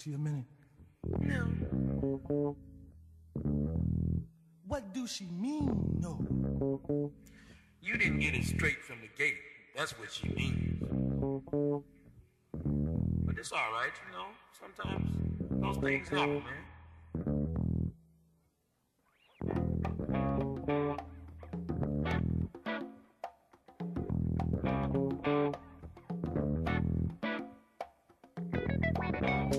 to 0.00 0.10
you 0.10 0.16
a 0.16 0.18
minute. 0.18 0.44
No. 1.20 2.56
What 4.66 4.94
do 4.94 5.06
she 5.06 5.26
mean, 5.26 5.98
no? 6.00 7.12
You 7.82 7.96
didn't 7.98 8.20
get 8.20 8.34
it 8.34 8.44
straight 8.44 8.82
from 8.82 9.00
the 9.00 9.08
gate. 9.18 9.36
That's 9.76 9.92
what 9.98 10.10
she 10.12 10.28
means. 10.30 10.82
But 13.24 13.38
it's 13.38 13.52
all 13.52 13.72
right, 13.72 13.92
you 14.06 14.12
know. 14.16 14.26
Sometimes 14.58 15.06
those 15.50 15.76
things 15.78 16.08
happen, 16.08 16.42
man. 20.66 20.79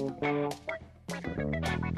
Thank 0.02 0.24
you. 1.86 1.91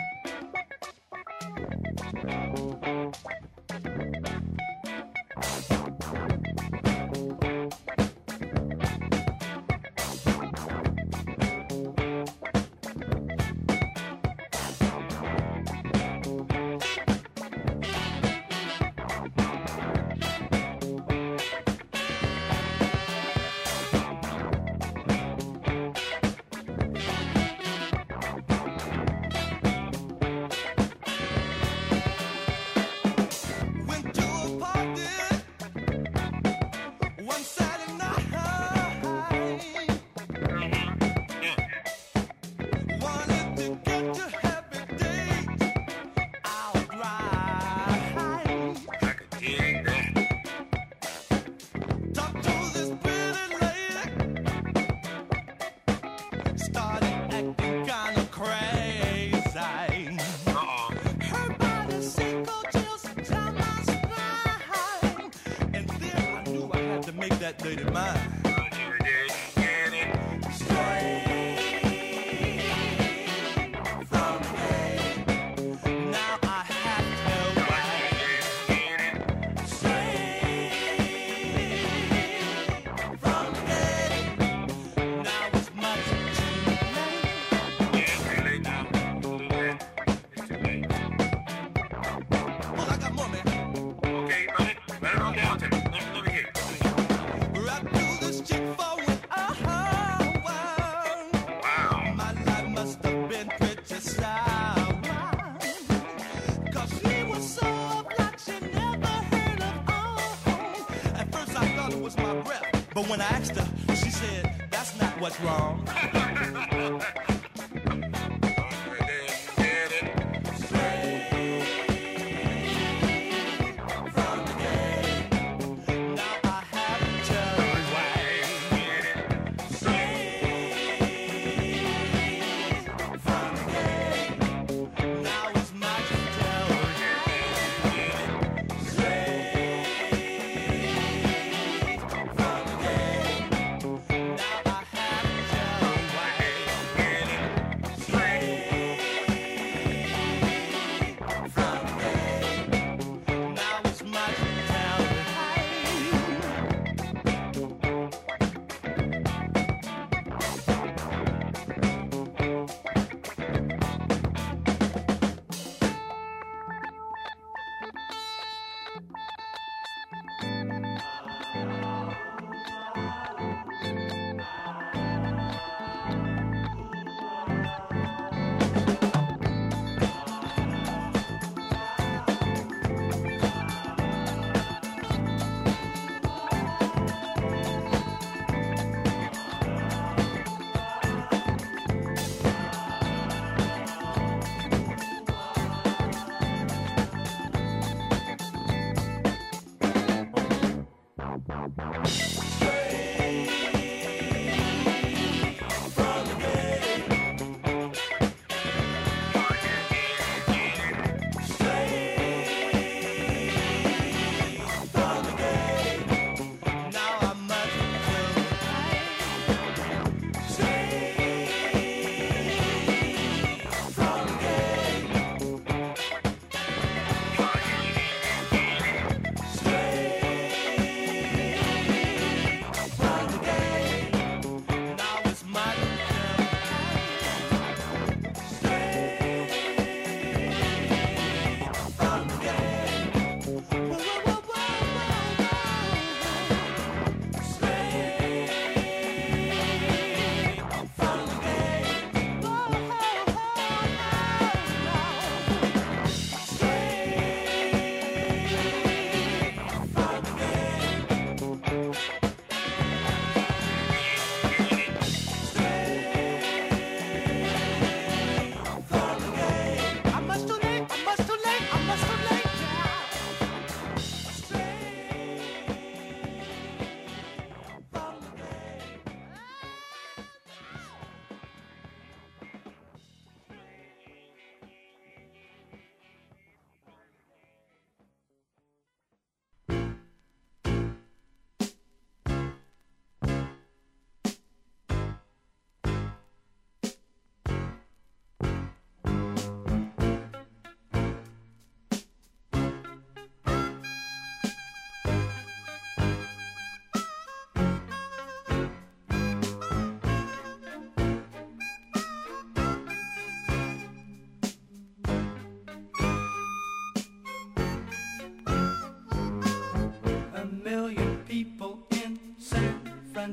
That's 115.33 115.45
wrong. 115.45 115.62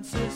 chances. 0.02 0.29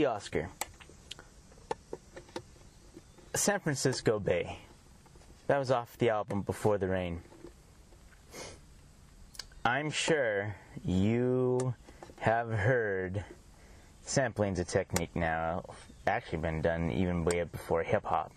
Lee 0.00 0.06
Oskar. 0.06 0.48
San 3.34 3.60
Francisco 3.60 4.18
Bay. 4.18 4.56
That 5.46 5.58
was 5.58 5.70
off 5.70 5.98
the 5.98 6.08
album 6.08 6.40
Before 6.40 6.78
the 6.78 6.88
Rain. 6.88 7.20
I'm 9.62 9.90
sure 9.90 10.56
you 10.86 11.74
have 12.16 12.48
heard 12.48 13.22
sampling's 14.02 14.58
a 14.58 14.64
technique 14.64 15.14
now. 15.14 15.64
Actually, 16.06 16.38
been 16.38 16.62
done 16.62 16.90
even 16.90 17.26
way 17.26 17.44
before 17.44 17.82
hip 17.82 18.06
hop. 18.06 18.32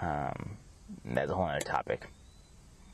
Um, 0.00 0.56
that's 1.04 1.30
a 1.30 1.34
whole 1.34 1.44
other 1.44 1.60
topic. 1.60 2.06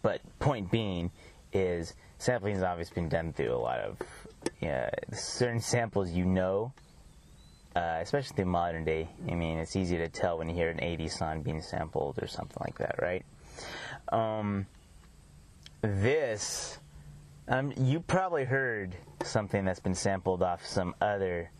But 0.02 0.20
point 0.40 0.68
being 0.72 1.12
is 1.52 1.94
sampling 2.18 2.56
has 2.56 2.64
obviously 2.64 2.96
been 2.96 3.08
done 3.08 3.32
through 3.32 3.54
a 3.54 3.56
lot 3.56 3.78
of 3.78 3.98
yeah, 4.60 4.90
certain 5.12 5.60
samples 5.60 6.10
you 6.10 6.24
know, 6.24 6.72
uh, 7.74 7.98
especially 8.00 8.36
the 8.36 8.44
modern 8.44 8.84
day. 8.84 9.08
I 9.30 9.34
mean, 9.34 9.58
it's 9.58 9.76
easy 9.76 9.96
to 9.98 10.08
tell 10.08 10.38
when 10.38 10.48
you 10.48 10.54
hear 10.54 10.70
an 10.70 10.78
80s 10.78 11.18
song 11.18 11.42
being 11.42 11.60
sampled 11.60 12.18
or 12.22 12.26
something 12.26 12.58
like 12.60 12.78
that, 12.78 12.96
right? 13.00 13.24
Um, 14.12 14.66
this, 15.80 16.78
um, 17.48 17.72
you 17.76 18.00
probably 18.00 18.44
heard 18.44 18.97
something 19.24 19.64
that's 19.64 19.80
been 19.80 19.94
sampled 19.94 20.42
off 20.42 20.66
some 20.66 20.94
other, 21.01 21.51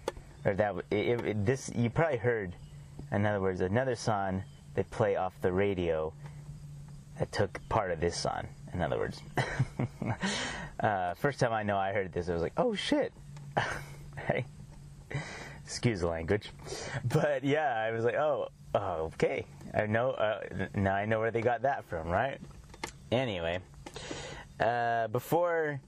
or 0.45 0.55
that 0.55 0.75
it, 0.91 1.21
it, 1.21 1.47
this 1.47 1.71
you 1.75 1.91
probably 1.91 2.19
heard. 2.19 2.55
In 3.11 3.27
other 3.27 3.41
words, 3.41 3.61
another 3.61 3.95
song 3.95 4.43
they 4.75 4.85
play 4.85 5.17
off 5.17 5.35
the 5.43 5.53
radio 5.53 6.13
that 7.19 7.31
took 7.31 7.61
part 7.69 7.91
of 7.91 8.01
this 8.01 8.17
song. 8.17 8.49
In 8.73 8.81
other 8.81 8.99
words, 8.99 9.21
Uh, 10.83 11.15
first 11.15 11.39
time 11.39 11.53
I 11.53 11.63
know 11.63 11.79
I 11.79 11.93
heard 11.93 12.13
this, 12.13 12.29
I 12.29 12.33
was 12.33 12.43
like, 12.43 12.55
oh 12.57 12.75
shit. 12.75 13.13
hey. 14.27 14.45
Excuse 15.73 16.01
the 16.01 16.09
language. 16.09 16.51
But 17.05 17.45
yeah, 17.45 17.75
I 17.75 17.93
was 17.93 18.05
like, 18.05 18.15
oh, 18.15 18.49
oh, 18.75 19.11
okay. 19.15 19.47
I 19.73 19.87
know, 19.87 20.11
uh, 20.11 20.41
now 20.75 20.95
I 20.95 21.07
know 21.07 21.19
where 21.19 21.31
they 21.31 21.41
got 21.41 21.63
that 21.63 21.87
from, 21.87 22.09
right? 22.09 22.39
Anyway, 23.11 23.59
uh, 24.61 25.09
before 25.09 25.81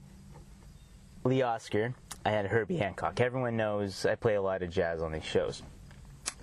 Lee 1.23 1.43
Oskar, 1.43 1.93
I 2.25 2.31
had 2.31 2.47
Herbie 2.47 2.77
Hancock. 2.77 3.21
Everyone 3.21 3.55
knows 3.57 4.07
I 4.07 4.15
play 4.15 4.33
a 4.33 4.41
lot 4.41 4.63
of 4.63 4.71
jazz 4.71 5.03
on 5.03 5.11
these 5.11 5.23
shows. 5.23 5.61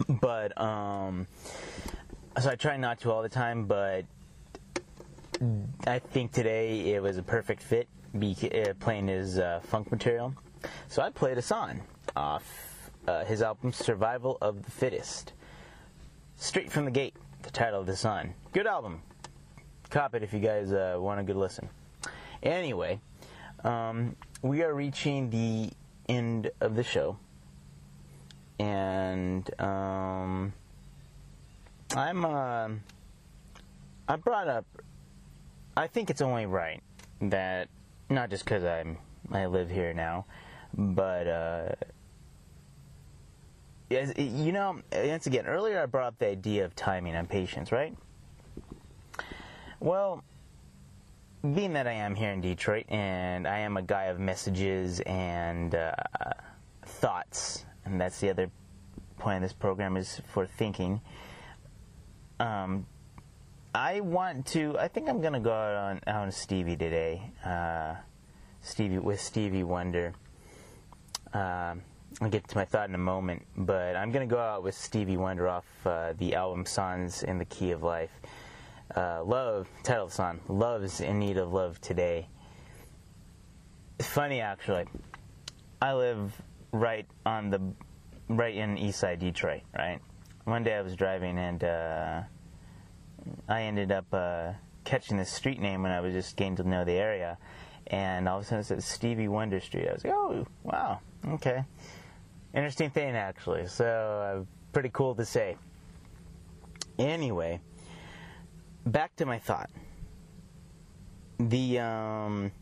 But, 0.09 0.59
um, 0.61 1.27
so 2.41 2.49
I 2.49 2.55
try 2.55 2.77
not 2.77 3.01
to 3.01 3.11
all 3.11 3.23
the 3.23 3.29
time, 3.29 3.67
but 3.67 4.05
I 5.85 5.99
think 5.99 6.31
today 6.31 6.95
it 6.95 7.03
was 7.03 7.19
a 7.19 7.23
perfect 7.25 7.61
fit 7.61 7.89
be, 8.17 8.37
uh, 8.55 8.75
playing 8.79 9.09
his 9.09 9.41
uh, 9.41 9.61
funk 9.65 9.91
material. 9.91 10.33
So 10.87 11.03
I 11.03 11.11
played 11.11 11.39
a 11.39 11.43
song 11.43 11.81
off 12.15 12.72
uh, 13.07 13.25
his 13.25 13.43
album 13.43 13.73
Survival 13.73 14.39
of 14.41 14.65
the 14.65 14.71
Fittest. 14.71 15.33
Straight 16.37 16.71
from 16.71 16.85
the 16.85 16.91
Gate, 16.91 17.15
the 17.43 17.51
title 17.51 17.81
of 17.81 17.87
the 17.87 17.97
song. 17.97 18.35
Good 18.53 18.67
album. 18.67 19.03
Cop 19.91 20.15
it 20.15 20.23
if 20.23 20.33
you 20.33 20.41
guys 20.41 20.73
uh, 20.73 20.97
want 20.99 21.21
a 21.21 21.23
good 21.23 21.37
listen. 21.37 21.69
Anyway, 22.43 23.01
um, 23.65 24.17
we 24.43 24.63
are 24.63 24.75
reaching 24.75 25.31
the 25.31 25.71
end 26.09 26.51
of 26.61 26.75
the 26.75 26.83
show. 26.83 27.17
And 28.59 29.49
um, 29.61 30.53
I'm. 31.97 32.25
Uh, 32.25 32.69
I 34.09 34.17
brought 34.17 34.49
up. 34.49 34.65
I 35.77 35.87
think 35.87 36.11
it's 36.11 36.21
only 36.21 36.47
right 36.47 36.83
that 37.21 37.69
not 38.11 38.31
just 38.31 38.45
because 38.45 38.65
I'm 38.65 38.99
I 39.31 39.47
live 39.47 39.71
here 39.71 39.95
now, 39.95 40.27
but 40.75 41.27
uh, 41.27 41.75
as- 43.97 44.15
you 44.17 44.53
know, 44.53 44.81
once 44.93 45.27
again, 45.27 45.47
earlier 45.47 45.83
I 45.83 45.87
brought 45.87 46.07
up 46.07 46.19
the 46.19 46.29
idea 46.29 46.65
of 46.65 46.75
timing 46.75 47.15
and 47.15 47.29
patience, 47.29 47.73
right? 47.73 47.97
Well, 49.81 50.23
being 51.43 51.73
that 51.73 51.87
I 51.87 51.93
am 51.93 52.15
here 52.15 52.31
in 52.31 52.41
Detroit 52.41 52.87
and 52.89 53.49
I 53.49 53.59
am 53.59 53.77
a 53.77 53.83
guy 53.83 54.05
of 54.05 54.21
messages 54.21 55.01
and 55.01 55.75
uh, 55.75 55.93
thoughts, 56.85 57.65
and 57.85 58.01
that's 58.01 58.21
the 58.21 58.31
other 58.31 58.51
point 59.19 59.37
of 59.37 59.43
this 59.43 59.53
program 59.53 59.97
is 59.97 60.21
for 60.33 60.47
thinking. 60.47 61.01
Um, 62.39 62.87
I 63.75 64.01
want 64.01 64.47
to. 64.49 64.77
I 64.79 64.89
think 64.89 65.09
I'm 65.09 65.21
gonna 65.21 65.41
go 65.41 65.53
out 65.53 66.01
on 66.07 66.15
on 66.15 66.31
Stevie 66.31 66.77
today. 66.77 67.33
Uh, 67.45 67.95
Stevie 68.61 68.99
with 68.99 69.21
Stevie 69.21 69.65
Wonder. 69.65 70.13
Um, 71.33 71.83
I'll 72.21 72.29
get 72.29 72.47
to 72.49 72.57
my 72.57 72.65
thought 72.65 72.89
in 72.89 72.95
a 72.95 72.99
moment, 72.99 73.47
but 73.57 73.97
I'm 73.97 74.13
gonna 74.13 74.27
go 74.27 74.39
out 74.39 74.63
with 74.63 74.75
Stevie 74.75 75.17
Wonder 75.17 75.49
off 75.49 75.65
uh, 75.87 76.13
the 76.19 76.35
album 76.35 76.67
"Songs 76.67 77.23
in 77.23 77.39
the 77.39 77.45
Key 77.45 77.71
of 77.71 77.83
Life." 77.83 78.13
Uh, 78.95 79.23
love 79.25 79.69
title 79.83 80.07
of 80.07 80.13
song. 80.13 80.41
Love's 80.49 81.01
in 81.01 81.19
need 81.19 81.39
of 81.39 81.53
love 81.53 81.81
today. 81.81 82.29
It's 83.99 84.09
funny 84.09 84.41
actually. 84.41 84.85
I 85.81 85.95
live 85.95 86.41
right 86.73 87.07
on 87.25 87.51
the 87.51 87.61
right 88.29 88.55
in 88.55 88.77
East 88.77 89.01
Side 89.01 89.19
Detroit. 89.19 89.63
Right. 89.77 90.01
One 90.45 90.63
day 90.63 90.75
I 90.75 90.83
was 90.83 90.97
driving 90.97 91.39
and. 91.39 91.65
Uh, 91.65 92.23
I 93.49 93.63
ended 93.63 93.93
up 93.93 94.07
uh, 94.13 94.53
catching 94.85 95.17
the 95.17 95.25
street 95.25 95.61
name 95.61 95.83
when 95.83 95.93
I 95.93 96.01
was 96.01 96.13
just 96.13 96.37
getting 96.37 96.57
to 96.57 96.69
know 96.69 96.85
the 96.85 96.93
area, 96.93 97.39
and 97.87 98.29
all 98.29 98.39
of 98.39 98.45
a 98.45 98.47
sudden 98.47 98.61
it 98.61 98.65
said 98.65 98.83
Stevie 98.83 99.29
Wonder 99.29 99.61
Street. 99.61 99.89
I 99.89 99.93
was 99.93 100.05
like, 100.05 100.13
oh, 100.13 100.47
wow, 100.63 101.01
okay. 101.29 101.65
Interesting 102.55 102.91
thing, 102.91 103.17
actually. 103.17 103.67
So, 103.67 103.85
uh, 103.85 104.45
pretty 104.73 104.91
cool 104.93 105.15
to 105.15 105.25
say. 105.25 105.57
Anyway, 106.99 107.61
back 108.87 109.17
to 109.17 109.27
my 109.27 109.39
thought. 109.39 109.71
The, 111.39 111.79
um, 111.81 112.53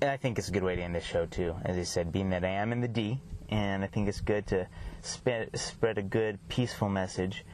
I 0.00 0.16
think 0.16 0.38
it's 0.38 0.48
a 0.48 0.52
good 0.52 0.62
way 0.62 0.76
to 0.76 0.82
end 0.82 0.94
this 0.94 1.04
show, 1.04 1.26
too. 1.26 1.54
As 1.64 1.76
I 1.76 1.82
said, 1.82 2.12
being 2.12 2.30
that 2.30 2.44
I 2.44 2.50
am 2.50 2.72
in 2.72 2.80
the 2.80 2.88
D, 2.88 3.20
and 3.48 3.82
I 3.82 3.86
think 3.88 4.08
it's 4.08 4.20
good 4.20 4.46
to 4.48 4.68
spread, 5.02 5.50
spread 5.58 5.98
a 5.98 6.02
good, 6.02 6.38
peaceful 6.48 6.88
message 6.88 7.44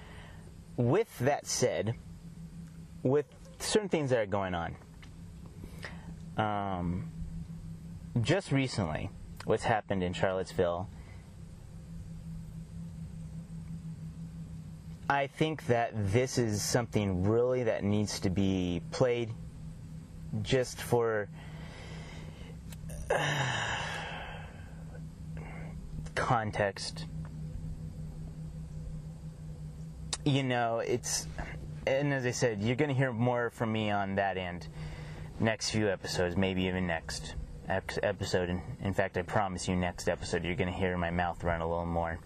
with 0.76 1.18
that 1.20 1.46
said, 1.46 1.94
with 3.02 3.26
certain 3.58 3.88
things 3.88 4.10
that 4.10 4.18
are 4.18 4.26
going 4.26 4.54
on, 4.54 4.76
um, 6.36 7.10
just 8.20 8.52
recently, 8.52 9.10
what's 9.46 9.62
happened 9.62 10.02
in 10.02 10.12
Charlottesville, 10.12 10.90
I 15.08 15.28
think 15.28 15.66
that 15.66 15.92
this 16.12 16.36
is 16.36 16.60
something 16.60 17.22
really 17.24 17.62
that 17.62 17.84
needs 17.84 18.18
to 18.20 18.28
be 18.28 18.82
played 18.90 19.30
just 20.42 20.82
for 20.82 21.28
context. 26.16 27.06
You 30.24 30.42
know, 30.42 30.80
it's, 30.80 31.28
and 31.86 32.12
as 32.12 32.26
I 32.26 32.32
said, 32.32 32.60
you're 32.60 32.74
going 32.74 32.88
to 32.88 32.94
hear 32.96 33.12
more 33.12 33.50
from 33.50 33.70
me 33.70 33.92
on 33.92 34.16
that 34.16 34.36
end 34.36 34.66
next 35.38 35.70
few 35.70 35.88
episodes, 35.88 36.36
maybe 36.36 36.64
even 36.64 36.88
next. 36.88 37.22
ex- 37.22 37.45
episode. 37.68 38.60
In, 38.82 38.94
fact, 38.94 39.16
I 39.16 39.22
promise 39.22 39.68
you, 39.68 39.76
next 39.76 40.08
episode, 40.08 40.44
you're 40.44 40.54
going 40.54 40.72
to 40.72 40.78
hear 40.78 40.96
my 40.96 41.10
mouth 41.10 41.42
run 41.44 41.60
a 41.60 41.68
little 41.68 41.86
more 41.86 42.18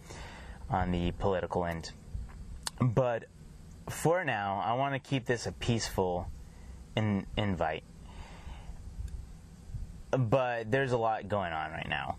on 0.69 0.91
the 0.91 1.12
political 1.12 1.65
end. 1.65 1.91
But 2.81 3.25
for 3.89 4.25
now, 4.25 4.62
I 4.65 4.75
want 4.75 4.95
to 4.95 5.11
keep 5.11 5.27
this 5.27 5.47
a 5.47 5.53
peaceful 5.53 6.29
in, 6.97 7.27
invite. 7.37 7.85
But 10.11 10.71
there's 10.71 10.93
a 10.93 10.99
lot 10.99 11.29
going 11.29 11.53
on 11.53 11.71
right 11.71 11.89
now. 11.89 12.17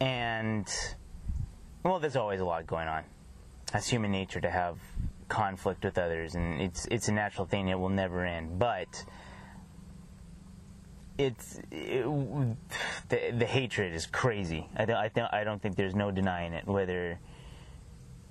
And, 0.00 0.68
well, 1.82 1.98
there's 2.00 2.16
always 2.16 2.40
a 2.40 2.44
lot 2.44 2.66
going 2.66 2.88
on 2.88 3.04
that's 3.74 3.88
human 3.88 4.12
nature 4.12 4.40
to 4.40 4.50
have 4.50 4.78
conflict 5.28 5.84
with 5.84 5.98
others, 5.98 6.36
and 6.36 6.60
it's 6.60 6.86
it's 6.92 7.08
a 7.08 7.12
natural 7.12 7.44
thing. 7.44 7.66
It 7.68 7.78
will 7.78 7.88
never 7.88 8.24
end. 8.24 8.56
But 8.56 9.04
it's 11.16 11.60
it, 11.70 12.04
the 13.08 13.30
the 13.38 13.46
hatred 13.46 13.94
is 13.94 14.06
crazy. 14.06 14.68
I 14.76 14.84
don't 14.84 14.96
I, 14.96 15.08
th- 15.08 15.28
I 15.32 15.44
don't 15.44 15.60
think 15.62 15.76
there's 15.76 15.94
no 15.94 16.10
denying 16.10 16.52
it. 16.52 16.66
Whether 16.66 17.18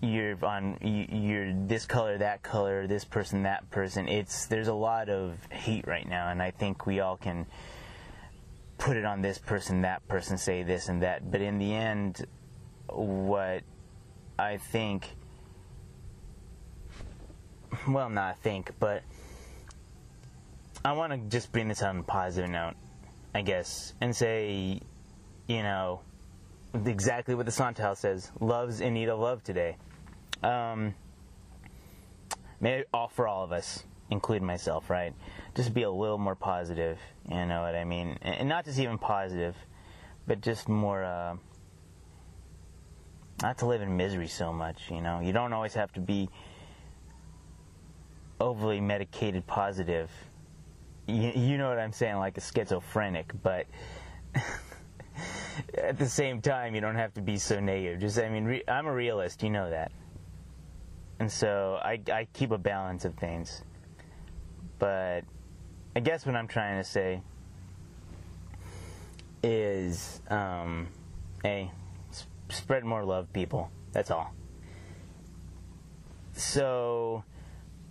you're 0.01 0.43
on 0.43 0.77
you- 0.81 1.07
you're 1.09 1.53
this 1.53 1.85
color, 1.85 2.17
that 2.17 2.43
color, 2.43 2.87
this 2.87 3.05
person, 3.05 3.43
that 3.43 3.69
person. 3.71 4.07
It's 4.07 4.47
there's 4.47 4.67
a 4.67 4.73
lot 4.73 5.09
of 5.09 5.37
hate 5.49 5.87
right 5.87 6.07
now, 6.07 6.29
and 6.29 6.41
I 6.41 6.51
think 6.51 6.85
we 6.85 6.99
all 6.99 7.17
can 7.17 7.45
put 8.77 8.97
it 8.97 9.05
on 9.05 9.21
this 9.21 9.37
person, 9.37 9.81
that 9.81 10.05
person, 10.09 10.37
say 10.37 10.63
this 10.63 10.89
and 10.89 11.01
that. 11.03 11.31
But 11.31 11.41
in 11.41 11.57
the 11.57 11.73
end, 11.73 12.25
what 12.87 13.63
I 14.37 14.57
think 14.57 15.15
well, 17.87 18.09
not 18.09 18.39
think, 18.39 18.71
but 18.79 19.03
I 20.85 20.91
want 20.91 21.13
to 21.13 21.19
just 21.29 21.51
bring 21.51 21.69
this 21.69 21.81
on 21.81 21.99
a 21.99 22.03
positive 22.03 22.49
note, 22.49 22.73
I 23.33 23.41
guess, 23.41 23.93
and 24.01 24.13
say, 24.13 24.81
you 25.47 25.63
know, 25.63 26.01
exactly 26.73 27.35
what 27.35 27.45
the 27.45 27.53
Santal 27.53 27.95
says: 27.95 28.29
"Love's 28.41 28.81
in 28.81 28.93
need 28.93 29.07
of 29.07 29.19
love 29.19 29.43
today." 29.43 29.77
Um, 30.43 30.93
all 32.93 33.07
for 33.07 33.27
all 33.27 33.43
of 33.43 33.53
us, 33.53 33.83
including 34.09 34.45
myself, 34.45 34.89
right? 34.89 35.13
Just 35.55 35.73
be 35.73 35.83
a 35.83 35.91
little 35.91 36.17
more 36.17 36.35
positive. 36.35 36.99
You 37.29 37.45
know 37.45 37.61
what 37.61 37.75
I 37.75 37.85
mean? 37.85 38.17
And 38.21 38.49
not 38.49 38.65
just 38.65 38.77
even 38.77 38.97
positive, 38.97 39.55
but 40.27 40.41
just 40.41 40.67
more. 40.67 41.03
Uh, 41.03 41.37
not 43.41 43.57
to 43.59 43.65
live 43.65 43.81
in 43.81 43.95
misery 43.95 44.27
so 44.27 44.51
much, 44.51 44.91
you 44.91 45.01
know. 45.01 45.21
You 45.21 45.31
don't 45.31 45.53
always 45.53 45.73
have 45.75 45.93
to 45.93 46.01
be 46.01 46.29
overly 48.39 48.81
medicated 48.81 49.47
positive. 49.47 50.09
You, 51.07 51.31
you 51.35 51.57
know 51.57 51.67
what 51.69 51.79
I'm 51.79 51.91
saying, 51.91 52.17
like 52.17 52.37
a 52.37 52.41
schizophrenic, 52.41 53.31
but 53.41 53.67
at 55.77 55.97
the 55.97 56.07
same 56.07 56.41
time, 56.41 56.75
you 56.75 56.81
don't 56.81 56.95
have 56.95 57.13
to 57.15 57.21
be 57.21 57.37
so 57.37 57.59
negative. 57.59 57.99
Just, 57.99 58.17
I 58.19 58.29
mean, 58.29 58.45
re- 58.45 58.63
I'm 58.67 58.87
a 58.87 58.93
realist, 58.93 59.43
you 59.43 59.49
know 59.49 59.69
that. 59.69 59.91
And 61.19 61.31
so 61.31 61.79
I, 61.81 61.99
I 62.11 62.27
keep 62.33 62.51
a 62.51 62.57
balance 62.57 63.05
of 63.05 63.15
things. 63.15 63.63
But 64.79 65.21
I 65.95 65.99
guess 65.99 66.25
what 66.25 66.35
I'm 66.35 66.47
trying 66.47 66.81
to 66.81 66.89
say 66.89 67.21
is, 69.43 70.21
um, 70.29 70.87
hey, 71.43 71.71
s- 72.11 72.27
spread 72.49 72.83
more 72.83 73.03
love, 73.03 73.31
people. 73.33 73.69
That's 73.91 74.09
all. 74.09 74.33
So, 76.33 77.23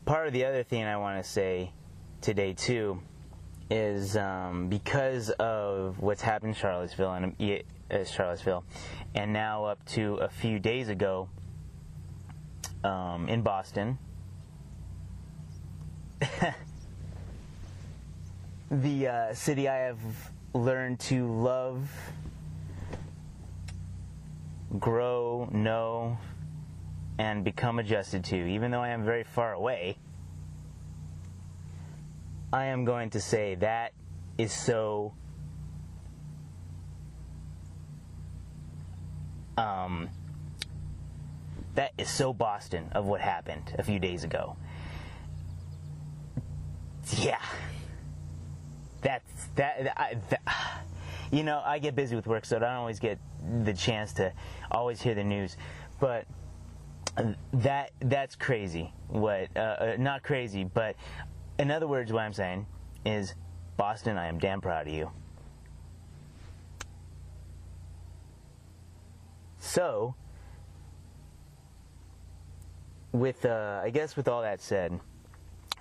part 0.05 0.27
of 0.27 0.33
the 0.33 0.45
other 0.45 0.65
thing 0.65 0.85
I 0.85 0.97
want 0.97 1.23
to 1.23 1.29
say 1.29 1.73
today 2.23 2.53
too 2.53 3.03
is 3.69 4.17
um, 4.17 4.69
because 4.69 5.31
of 5.31 5.99
what's 5.99 6.23
happened 6.23 6.51
in 6.51 6.55
Charlottesville 6.55 7.13
and 7.15 7.35
uh, 7.91 8.05
Charlottesville, 8.05 8.65
and 9.15 9.33
now 9.33 9.65
up 9.65 9.85
to 9.87 10.15
a 10.15 10.29
few 10.29 10.59
days 10.59 10.89
ago 10.89 11.29
um, 12.85 13.29
in 13.29 13.43
Boston. 13.43 13.99
the 18.71 19.09
uh, 19.09 19.35
city 19.35 19.69
I 19.69 19.79
have 19.79 19.99
learned 20.55 21.01
to 21.01 21.27
love, 21.27 21.91
grow, 24.79 25.49
know, 25.51 26.17
and 27.19 27.43
become 27.45 27.81
adjusted 27.81 28.23
to, 28.25 28.37
even 28.37 28.71
though 28.71 28.81
I 28.83 28.91
am 28.91 29.05
very 29.05 29.25
far 29.25 29.55
away. 29.55 29.97
I 32.53 32.67
am 32.67 32.85
going 32.85 33.11
to 33.11 33.21
say 33.21 33.55
that 33.57 33.93
is 34.37 34.53
so 34.53 35.15
um 39.57 40.09
that 41.75 41.93
is 41.97 42.09
so 42.11 42.33
Boston 42.33 42.89
of 42.93 43.07
what 43.07 43.21
happened 43.21 43.75
a 43.79 43.83
few 43.83 43.99
days 43.99 44.25
ago. 44.25 44.57
Yeah. 47.17 47.41
That's 49.01 49.47
that, 49.57 49.99
I, 49.99 50.17
that 50.29 50.43
you 51.31 51.43
know, 51.43 51.63
I 51.65 51.79
get 51.79 51.95
busy 51.95 52.15
with 52.15 52.27
work 52.27 52.45
so 52.45 52.57
I 52.57 52.61
don't 52.61 52.71
always 52.71 53.01
get 53.01 53.19
the 53.65 53.73
chance 53.73 54.13
to 54.15 54.33
always 54.71 55.01
hear 55.01 55.15
the 55.15 55.25
news, 55.25 55.57
but 55.99 56.27
that 57.53 57.93
that's 58.01 58.37
crazy. 58.37 58.93
What 59.09 59.49
uh, 59.57 59.59
uh, 59.59 59.97
not 59.99 60.23
crazy, 60.23 60.65
but 60.65 60.97
in 61.59 61.71
other 61.71 61.87
words, 61.87 62.13
what 62.13 62.23
I'm 62.23 62.33
saying 62.33 62.67
is, 63.05 63.35
Boston, 63.77 64.17
I 64.17 64.27
am 64.27 64.39
damn 64.39 64.61
proud 64.61 64.87
of 64.87 64.93
you. 64.93 65.11
So, 69.59 70.15
with 73.13 73.45
uh, 73.45 73.81
I 73.83 73.91
guess 73.91 74.17
with 74.17 74.29
all 74.29 74.43
that 74.43 74.61
said, 74.61 74.99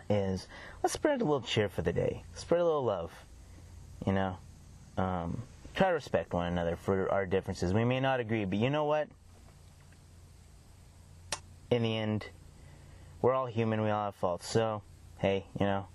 is 0.09 0.47
let's 0.83 0.93
spread 0.93 1.21
a 1.21 1.23
little 1.23 1.41
cheer 1.41 1.67
for 1.67 1.81
the 1.81 1.93
day. 1.93 2.23
Spread 2.33 2.61
a 2.61 2.63
little 2.63 2.83
love. 2.83 3.11
You 4.05 4.13
know, 4.13 4.37
um, 4.97 5.41
try 5.75 5.89
to 5.89 5.93
respect 5.93 6.33
one 6.33 6.47
another 6.47 6.75
for 6.75 7.11
our 7.11 7.25
differences. 7.25 7.73
We 7.73 7.83
may 7.85 7.99
not 7.99 8.19
agree, 8.19 8.45
but 8.45 8.59
you 8.59 8.69
know 8.69 8.85
what? 8.85 9.07
In 11.69 11.83
the 11.83 11.97
end, 11.97 12.27
we're 13.21 13.33
all 13.33 13.45
human. 13.45 13.81
We 13.81 13.89
all 13.89 14.05
have 14.05 14.15
faults. 14.15 14.47
So, 14.47 14.81
hey, 15.21 15.45
you 15.59 15.65
know, 15.67 15.85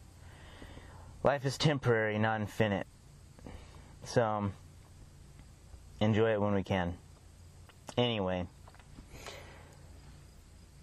life 1.24 1.44
is 1.44 1.58
temporary, 1.58 2.16
not 2.16 2.40
infinite. 2.40 2.86
So, 4.04 4.22
um, 4.22 4.52
enjoy 6.00 6.32
it 6.32 6.40
when 6.40 6.54
we 6.54 6.62
can. 6.62 6.94
Anyway, 7.98 8.46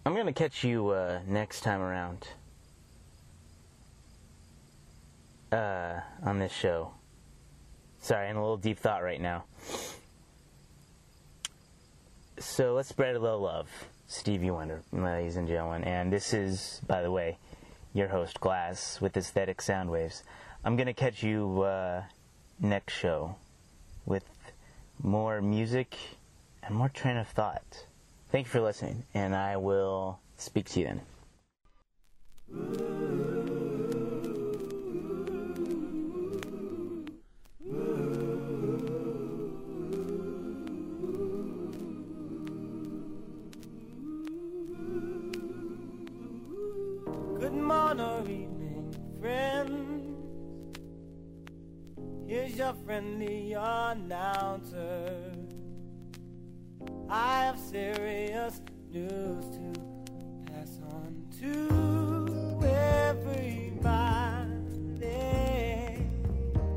I'm 0.06 0.14
going 0.14 0.26
to 0.26 0.34
catch 0.34 0.66
you 0.66 0.90
uh, 0.90 1.22
next 1.26 1.62
time 1.62 1.80
around 1.80 2.28
uh, 5.54 6.02
on 6.22 6.40
this 6.40 6.52
show. 6.52 6.92
Sorry, 8.02 8.30
in 8.30 8.36
a 8.36 8.42
little 8.42 8.58
deep 8.58 8.78
thought 8.78 9.04
right 9.04 9.22
now. 9.22 9.46
So 12.40 12.74
let's 12.74 12.90
spread 12.90 13.16
a 13.16 13.20
little 13.20 13.40
love. 13.40 13.70
Stevie 14.08 14.52
Wonder, 14.52 14.82
ladies 14.92 15.38
and 15.38 15.48
gentlemen. 15.48 15.86
And 15.86 16.12
this 16.12 16.34
is, 16.34 16.82
by 16.86 17.02
the 17.02 17.10
way, 17.10 17.38
your 17.94 18.08
host, 18.08 18.40
Glas, 18.40 19.00
with 19.00 19.16
Aesthetic 19.16 19.62
Sound 19.62 19.90
Waves. 19.90 20.24
I'm 20.66 20.76
going 20.76 20.88
to 20.88 20.94
catch 20.94 21.24
you 21.24 21.62
uh, 21.62 22.04
next 22.60 22.94
show 22.94 23.36
with 24.06 24.26
more 25.02 25.42
music 25.42 25.96
and 26.64 26.76
more 26.76 26.90
train 26.90 27.18
of 27.18 27.28
thought. 27.28 27.86
Thank 28.32 28.48
you 28.48 28.52
for 28.52 28.62
listening, 28.62 29.04
and 29.14 29.36
I 29.36 29.58
will 29.58 30.20
speak 30.38 30.70
to 30.70 30.80
you 30.80 31.00
then. 32.50 33.03
Your 52.64 52.74
friendly 52.86 53.52
announcer. 53.52 55.34
I 57.10 57.44
have 57.46 57.60
serious 57.60 58.62
news 58.90 59.44
to 59.56 59.74
pass 60.50 60.80
on 60.94 61.28
to 61.42 62.66
everybody. 62.66 64.06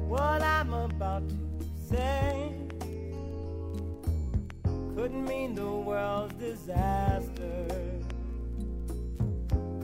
What 0.09 0.43
I'm 0.43 0.73
about 0.73 1.29
to 1.29 1.37
say 1.89 2.53
could 4.97 5.13
mean 5.13 5.55
the 5.55 5.71
world's 5.71 6.35
disaster 6.35 7.69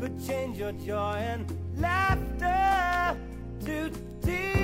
could 0.00 0.26
change 0.26 0.58
your 0.58 0.72
joy 0.72 1.18
and 1.32 1.46
laughter 1.76 3.16
to 3.66 3.90
tears 4.20 4.61